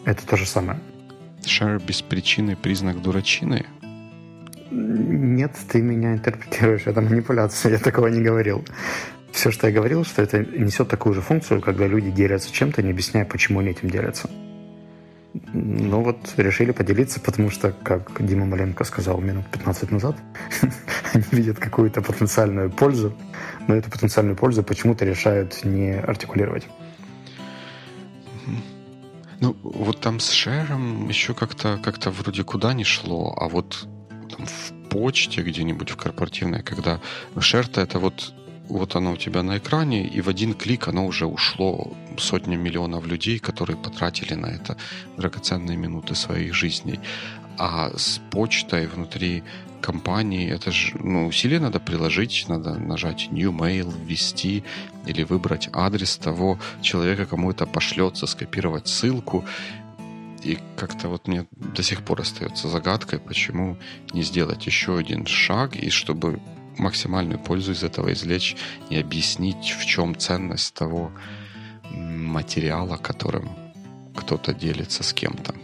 это 0.04 0.26
то 0.26 0.36
же 0.36 0.44
самое. 0.44 0.78
Share 1.40 1.82
без 1.82 2.02
причины 2.02 2.54
признак 2.54 3.00
дурачины? 3.00 3.64
Нет, 4.70 5.56
ты 5.72 5.80
меня 5.80 6.12
интерпретируешь. 6.12 6.82
Это 6.84 7.00
манипуляция. 7.00 7.72
Я 7.72 7.78
такого 7.78 8.08
не 8.08 8.20
говорил. 8.20 8.62
Все, 9.32 9.50
что 9.50 9.68
я 9.68 9.72
говорил, 9.72 10.04
что 10.04 10.20
это 10.20 10.44
несет 10.44 10.88
такую 10.88 11.14
же 11.14 11.22
функцию, 11.22 11.62
когда 11.62 11.86
люди 11.86 12.10
делятся 12.10 12.52
чем-то, 12.52 12.82
не 12.82 12.90
объясняя, 12.90 13.24
почему 13.24 13.60
они 13.60 13.70
этим 13.70 13.88
делятся. 13.88 14.28
Ну 15.32 16.02
вот 16.02 16.34
решили 16.36 16.72
поделиться, 16.72 17.20
потому 17.20 17.50
что, 17.50 17.72
как 17.72 18.24
Дима 18.24 18.46
Маленко 18.46 18.84
сказал 18.84 19.20
минут 19.20 19.46
15 19.52 19.92
назад, 19.92 20.16
они 21.12 21.24
видят 21.30 21.58
какую-то 21.58 22.02
потенциальную 22.02 22.70
пользу, 22.70 23.12
но 23.68 23.76
эту 23.76 23.90
потенциальную 23.90 24.36
пользу 24.36 24.62
почему-то 24.64 25.04
решают 25.04 25.64
не 25.64 25.92
артикулировать. 25.92 26.66
Ну, 29.40 29.56
вот 29.62 30.00
там 30.00 30.20
с 30.20 30.30
шером 30.30 31.08
еще 31.08 31.32
как-то 31.32 31.78
как 31.82 32.04
вроде 32.06 32.42
куда 32.44 32.74
не 32.74 32.84
шло, 32.84 33.34
а 33.36 33.48
вот 33.48 33.86
там, 34.36 34.46
в 34.46 34.72
почте 34.90 35.42
где-нибудь 35.42 35.90
в 35.90 35.96
корпоративной, 35.96 36.62
когда 36.62 37.00
шер-то 37.38 37.80
это 37.80 37.98
вот 37.98 38.34
вот 38.70 38.96
оно 38.96 39.12
у 39.12 39.16
тебя 39.16 39.42
на 39.42 39.58
экране, 39.58 40.06
и 40.06 40.20
в 40.20 40.28
один 40.28 40.54
клик 40.54 40.88
оно 40.88 41.06
уже 41.06 41.26
ушло 41.26 41.92
сотни 42.18 42.56
миллионов 42.56 43.06
людей, 43.06 43.38
которые 43.38 43.76
потратили 43.76 44.34
на 44.34 44.46
это 44.46 44.76
драгоценные 45.16 45.76
минуты 45.76 46.14
своих 46.14 46.54
жизней. 46.54 47.00
А 47.58 47.90
с 47.96 48.20
почтой 48.30 48.86
внутри 48.86 49.42
компании 49.80 50.48
это 50.48 50.70
же 50.70 50.96
ну, 50.98 51.26
усилие 51.26 51.58
надо 51.58 51.80
приложить, 51.80 52.44
надо 52.48 52.74
нажать 52.78 53.28
New 53.32 53.52
Mail, 53.52 53.92
ввести 54.06 54.62
или 55.06 55.24
выбрать 55.24 55.68
адрес 55.72 56.16
того 56.16 56.58
человека, 56.82 57.26
кому 57.26 57.50
это 57.50 57.66
пошлется, 57.66 58.26
скопировать 58.26 58.86
ссылку. 58.86 59.44
И 60.44 60.58
как-то 60.76 61.08
вот 61.08 61.28
мне 61.28 61.46
до 61.50 61.82
сих 61.82 62.02
пор 62.02 62.20
остается 62.20 62.68
загадкой, 62.68 63.18
почему 63.18 63.76
не 64.14 64.22
сделать 64.22 64.66
еще 64.66 64.96
один 64.96 65.26
шаг, 65.26 65.76
и 65.76 65.90
чтобы 65.90 66.40
максимальную 66.80 67.38
пользу 67.38 67.72
из 67.72 67.82
этого 67.84 68.12
извлечь 68.12 68.56
и 68.90 68.98
объяснить, 68.98 69.76
в 69.78 69.84
чем 69.86 70.16
ценность 70.16 70.74
того 70.74 71.12
материала, 71.90 72.96
которым 72.96 73.48
кто-то 74.16 74.52
делится 74.54 75.02
с 75.02 75.12
кем-то. 75.12 75.54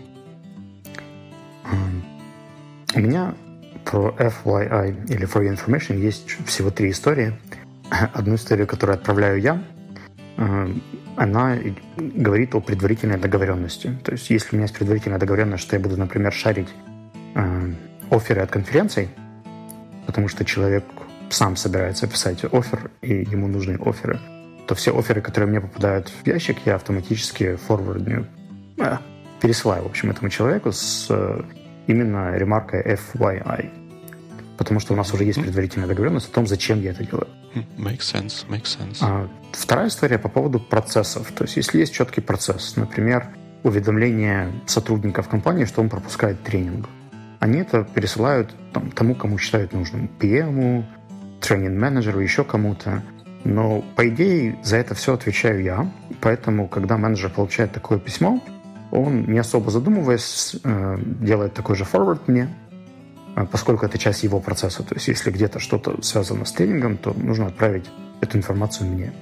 У 2.94 3.00
меня 3.00 3.34
про 3.84 4.14
FYI 4.18 5.08
или 5.08 5.26
For 5.26 5.42
Your 5.42 5.56
Information 5.56 5.98
есть 5.98 6.36
всего 6.46 6.70
три 6.70 6.90
истории. 6.90 7.32
Одну 8.14 8.34
историю, 8.34 8.66
которую 8.66 8.94
отправляю 8.94 9.40
я, 9.40 9.62
она 11.16 11.56
говорит 11.96 12.54
о 12.54 12.60
предварительной 12.60 13.18
договоренности. 13.18 13.98
То 14.04 14.12
есть, 14.12 14.30
если 14.30 14.54
у 14.54 14.56
меня 14.56 14.64
есть 14.64 14.74
предварительная 14.74 15.18
договоренность, 15.18 15.62
что 15.62 15.76
я 15.76 15.80
буду, 15.80 15.96
например, 15.96 16.32
шарить 16.32 16.68
оферы 18.10 18.42
от 18.42 18.50
конференций, 18.50 19.08
потому 20.06 20.28
что 20.28 20.44
человек 20.44 20.84
сам 21.30 21.56
собирается 21.56 22.06
писать 22.06 22.44
офер, 22.44 22.90
и 23.02 23.14
ему 23.14 23.48
нужны 23.48 23.78
оферы, 23.84 24.20
то 24.66 24.74
все 24.74 24.96
оферы, 24.96 25.20
которые 25.20 25.48
мне 25.48 25.60
попадают 25.60 26.08
в 26.08 26.26
ящик, 26.26 26.58
я 26.64 26.76
автоматически 26.76 27.56
форвардню, 27.56 28.26
э, 28.78 28.96
пересылаю, 29.40 29.84
в 29.84 29.86
общем, 29.86 30.10
этому 30.10 30.28
человеку 30.30 30.72
с 30.72 31.06
э, 31.10 31.42
именно 31.86 32.36
ремаркой 32.36 32.82
FYI. 32.82 33.70
Потому 34.56 34.80
что 34.80 34.94
у 34.94 34.96
нас 34.96 35.12
уже 35.12 35.24
есть 35.24 35.40
предварительная 35.40 35.86
договоренность 35.86 36.30
о 36.30 36.32
том, 36.32 36.46
зачем 36.46 36.80
я 36.80 36.90
это 36.92 37.04
делаю. 37.04 37.28
Makes 37.76 38.00
sense, 38.00 38.48
makes 38.48 38.76
sense. 38.78 38.98
А, 39.02 39.28
вторая 39.52 39.88
история 39.88 40.18
по 40.18 40.28
поводу 40.28 40.60
процессов. 40.60 41.30
То 41.32 41.44
есть, 41.44 41.56
если 41.56 41.78
есть 41.78 41.92
четкий 41.92 42.22
процесс, 42.22 42.76
например, 42.76 43.28
уведомление 43.62 44.52
сотрудников 44.66 45.28
компании, 45.28 45.64
что 45.64 45.82
он 45.82 45.88
пропускает 45.88 46.42
тренинг, 46.42 46.88
они 47.40 47.60
это 47.60 47.84
пересылают 47.84 48.54
там, 48.72 48.90
тому, 48.90 49.14
кому 49.14 49.38
считают 49.38 49.72
нужным. 49.72 50.10
PM, 50.18 50.84
тренинг-менеджеру, 51.46 52.20
еще 52.20 52.44
кому-то. 52.44 53.02
Но, 53.44 53.84
по 53.94 54.08
идее, 54.08 54.58
за 54.64 54.76
это 54.76 54.94
все 54.94 55.14
отвечаю 55.14 55.62
я. 55.62 55.90
Поэтому, 56.20 56.68
когда 56.68 56.96
менеджер 56.96 57.30
получает 57.30 57.72
такое 57.72 57.98
письмо, 57.98 58.42
он, 58.90 59.24
не 59.26 59.38
особо 59.38 59.70
задумываясь, 59.70 60.56
э, 60.64 60.98
делает 61.20 61.54
такой 61.54 61.76
же 61.76 61.84
форвард 61.84 62.28
мне, 62.28 62.48
э, 63.36 63.46
поскольку 63.50 63.86
это 63.86 63.98
часть 63.98 64.24
его 64.24 64.40
процесса. 64.40 64.82
То 64.82 64.94
есть, 64.94 65.08
если 65.08 65.30
где-то 65.30 65.60
что-то 65.60 66.02
связано 66.02 66.44
с 66.44 66.52
тренингом, 66.52 66.96
то 66.96 67.12
нужно 67.14 67.46
отправить 67.46 67.88
эту 68.20 68.38
информацию 68.38 68.90
мне. 68.90 69.12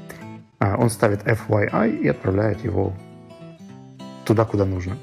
А 0.58 0.76
он 0.76 0.88
ставит 0.88 1.22
FYI 1.24 1.98
и 1.98 2.08
отправляет 2.08 2.64
его 2.64 2.94
туда, 4.24 4.44
куда 4.44 4.64
нужно. 4.64 4.96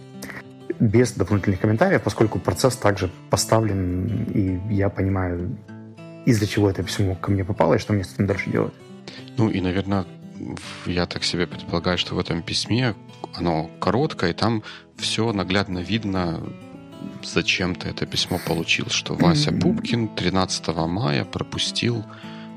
Без 0.79 1.11
дополнительных 1.11 1.59
комментариев, 1.59 2.01
поскольку 2.01 2.39
процесс 2.39 2.75
также 2.75 3.11
поставлен, 3.29 4.25
и 4.33 4.59
я 4.73 4.89
понимаю, 4.89 5.57
из-за 6.25 6.47
чего 6.47 6.69
это 6.69 6.83
письмо 6.83 7.15
ко 7.15 7.31
мне 7.31 7.43
попало 7.43 7.75
и 7.75 7.79
что 7.79 7.93
мне 7.93 8.03
с 8.03 8.13
этим 8.13 8.27
дальше 8.27 8.49
делать. 8.49 8.73
Ну 9.37 9.49
и, 9.49 9.61
наверное, 9.61 10.05
я 10.85 11.05
так 11.05 11.23
себе 11.23 11.47
предполагаю, 11.47 11.97
что 11.97 12.15
в 12.15 12.19
этом 12.19 12.41
письме 12.41 12.95
оно 13.35 13.69
короткое, 13.79 14.31
и 14.31 14.33
там 14.33 14.63
все 14.97 15.31
наглядно 15.33 15.79
видно, 15.79 16.41
зачем 17.23 17.75
ты 17.75 17.89
это 17.89 18.05
письмо 18.05 18.39
получил, 18.45 18.87
что 18.89 19.15
Вася 19.15 19.51
Пупкин 19.51 20.09
13 20.09 20.67
мая 20.87 21.25
пропустил 21.25 22.05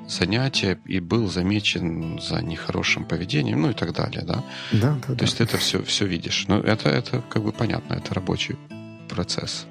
занятие 0.08 0.78
и 0.84 1.00
был 1.00 1.30
замечен 1.30 2.20
за 2.20 2.42
нехорошим 2.42 3.04
поведением, 3.04 3.62
ну 3.62 3.70
и 3.70 3.74
так 3.74 3.92
далее, 3.92 4.22
да? 4.22 4.44
Да, 4.72 4.94
да. 4.94 5.06
То 5.06 5.14
да. 5.14 5.24
есть 5.24 5.40
это 5.40 5.56
все, 5.56 5.82
все 5.82 6.06
видишь. 6.06 6.44
Но 6.48 6.58
это, 6.58 6.90
это 6.90 7.22
как 7.30 7.42
бы 7.42 7.52
понятно, 7.52 7.94
это 7.94 8.14
рабочий 8.14 8.56
процесс. 9.08 9.66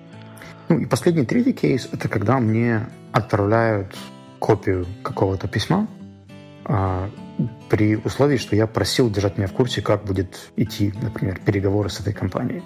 Ну 0.69 0.79
и 0.79 0.85
последний 0.85 1.25
третий 1.25 1.53
кейс, 1.53 1.89
это 1.91 2.07
когда 2.07 2.39
мне 2.39 2.87
отправляют 3.11 3.95
копию 4.39 4.85
какого-то 5.03 5.47
письма, 5.47 5.87
а, 6.65 7.09
при 7.69 7.95
условии, 7.95 8.37
что 8.37 8.55
я 8.55 8.67
просил 8.67 9.09
держать 9.09 9.37
меня 9.37 9.47
в 9.47 9.53
курсе, 9.53 9.81
как 9.81 10.05
будет 10.05 10.51
идти, 10.55 10.93
например, 11.01 11.39
переговоры 11.39 11.89
с 11.89 11.99
этой 11.99 12.13
компанией. 12.13 12.63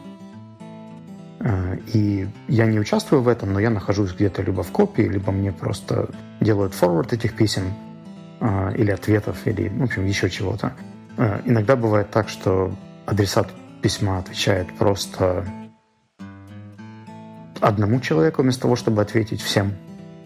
А, 1.40 1.78
и 1.94 2.28
я 2.48 2.66
не 2.66 2.80
участвую 2.80 3.22
в 3.22 3.28
этом, 3.28 3.54
но 3.54 3.60
я 3.60 3.70
нахожусь 3.70 4.14
где-то 4.14 4.42
либо 4.42 4.64
в 4.64 4.72
копии, 4.72 5.04
либо 5.04 5.32
мне 5.32 5.52
просто 5.52 6.10
делают 6.42 6.74
форвард 6.74 7.14
этих 7.14 7.36
писем 7.36 7.74
а, 8.40 8.72
или 8.72 8.92
ответов, 8.92 9.46
или, 9.46 9.70
в 9.70 9.84
общем, 9.84 10.06
еще 10.06 10.30
чего-то. 10.30 10.74
Иногда 11.46 11.76
бывает 11.76 12.12
так, 12.12 12.30
что 12.30 12.72
адресат 13.08 13.50
письма 13.82 14.20
отвечает 14.20 14.68
просто 14.78 15.48
одному 17.62 18.00
человеку 18.00 18.42
вместо 18.42 18.64
того, 18.64 18.76
чтобы 18.76 19.02
ответить 19.02 19.42
всем. 19.42 19.74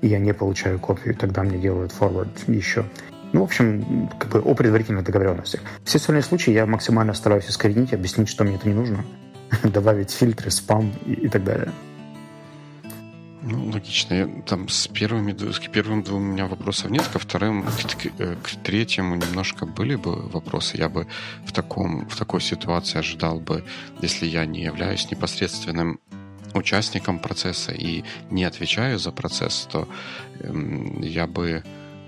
И 0.02 0.08
я 0.08 0.20
не 0.20 0.34
получаю 0.34 0.80
копию, 0.80 1.16
тогда 1.16 1.44
мне 1.44 1.58
делают 1.58 1.92
форвард 1.92 2.48
еще. 2.48 2.86
Ну, 3.34 3.42
в 3.42 3.44
общем, 3.44 4.10
как 4.20 4.32
бы 4.32 4.40
о 4.40 4.56
предварительных 4.56 5.04
договоренностях. 5.04 5.62
Все 5.86 5.98
остальные 5.98 6.24
случаи 6.24 6.52
я 6.52 6.66
максимально 6.66 7.14
стараюсь 7.14 7.50
искоренить, 7.50 7.94
объяснить, 7.94 8.28
что 8.28 8.44
мне 8.44 8.56
это 8.56 8.68
не 8.68 8.76
нужно, 8.76 9.06
добавить 9.64 10.12
фильтры, 10.12 10.52
спам 10.52 10.92
и, 11.06 11.14
и 11.14 11.30
так 11.30 11.44
далее. 11.44 11.72
Ну, 13.44 13.72
логично. 13.72 14.14
Я, 14.14 14.28
там 14.46 14.70
с 14.70 14.88
первыми, 14.88 15.34
с 15.34 15.60
первым 15.68 16.04
двум 16.04 16.22
у 16.22 16.32
меня 16.34 16.46
вопросов 16.46 16.92
нет, 16.92 17.08
ко 17.08 17.18
вторым, 17.18 17.64
к, 17.64 17.68
к, 17.68 18.06
э, 18.20 18.36
к 18.36 18.50
третьему 18.64 19.16
немножко 19.16 19.66
были 19.66 19.96
бы 19.96 20.28
вопросы. 20.30 20.78
Я 20.78 20.90
бы 20.90 21.08
в, 21.46 21.52
таком, 21.52 22.08
в 22.08 22.16
такой 22.16 22.42
ситуации 22.42 23.00
ожидал 23.00 23.40
бы, 23.40 23.64
если 24.02 24.28
я 24.28 24.46
не 24.46 24.62
являюсь 24.62 25.10
непосредственным 25.10 26.00
участником 26.58 27.20
процесса 27.20 27.72
и 27.72 28.04
не 28.30 28.44
отвечаю 28.44 29.00
за 29.00 29.12
процесс, 29.12 29.68
то 29.72 29.88
эм, 30.40 31.02
я 31.02 31.28
бы 31.28 31.64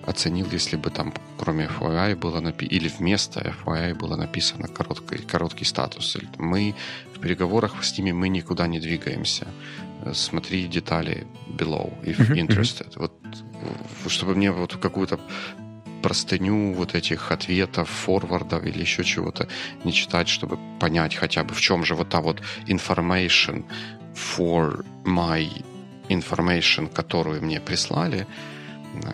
оценил, 0.06 0.48
если 0.52 0.78
бы 0.78 0.89
там 0.89 1.14
кроме 1.38 1.66
FYI 1.66 2.16
было 2.16 2.39
написано, 2.41 2.78
или 2.78 2.88
вместо 2.88 3.39
FYI 3.66 3.96
было 3.96 4.16
написано 4.16 4.68
короткий, 4.68 5.18
короткий 5.18 5.66
статус. 5.66 6.18
Мы 6.38 6.76
в 7.16 7.20
переговорах 7.20 7.84
с 7.84 7.98
ними 7.98 8.12
мы 8.12 8.30
никуда 8.30 8.68
не 8.68 8.80
двигаемся. 8.80 9.48
Смотри 10.14 10.68
детали 10.68 11.26
below, 11.48 11.94
if 12.04 12.18
interested. 12.36 12.91
Вот, 12.96 13.14
чтобы 14.08 14.36
мне 14.36 14.52
вот 14.52 14.76
какую-то 14.76 15.20
простыню 16.02 16.74
вот 16.74 16.96
этих 16.96 17.32
ответов, 17.32 17.89
форвардов 17.89 18.66
или 18.66 18.82
еще 18.82 19.04
чего-то 19.04 19.48
не 19.86 19.94
читать, 19.94 20.28
чтобы 20.28 20.60
понять 20.80 21.16
хотя 21.16 21.44
бы 21.44 21.54
в 21.54 21.62
чем 21.62 21.86
же 21.86 21.96
вот 21.96 22.10
та 22.10 22.20
вот 22.20 22.41
information 22.68 23.64
for 24.14 24.86
my 25.05 25.47
information, 26.09 26.88
которую 26.93 27.41
мне 27.41 27.59
прислали, 27.59 28.28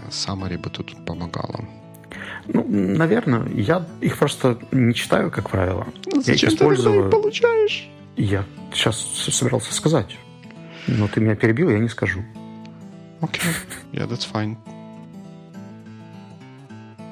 Summary 0.09 0.57
бы 0.57 0.69
тут 0.69 1.05
помогало. 1.05 1.65
Ну, 2.47 2.65
наверное, 2.67 3.47
я 3.49 3.85
их 4.01 4.17
просто 4.17 4.57
не 4.71 4.93
читаю, 4.93 5.31
как 5.31 5.49
правило. 5.49 5.87
Ну, 6.11 6.21
зачем 6.21 6.49
я 6.49 6.53
их 6.53 6.59
использую... 6.59 7.01
ты 7.01 7.05
их 7.05 7.11
получаешь? 7.11 7.89
Я 8.17 8.43
сейчас 8.73 8.99
собирался 8.99 9.73
сказать. 9.73 10.17
Но 10.87 11.07
ты 11.07 11.21
меня 11.21 11.35
перебил, 11.35 11.69
я 11.69 11.79
не 11.79 11.89
скажу. 11.89 12.23
Окей. 13.21 13.41
Okay. 13.41 13.55
Yeah, 13.93 14.07
that's 14.07 14.27
fine. 14.31 14.57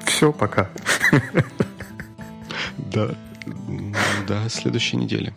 Все, 0.04 0.32
пока. 0.32 0.70
Да. 2.92 3.14
До 4.26 4.48
следующей 4.48 4.96
недели. 4.96 5.34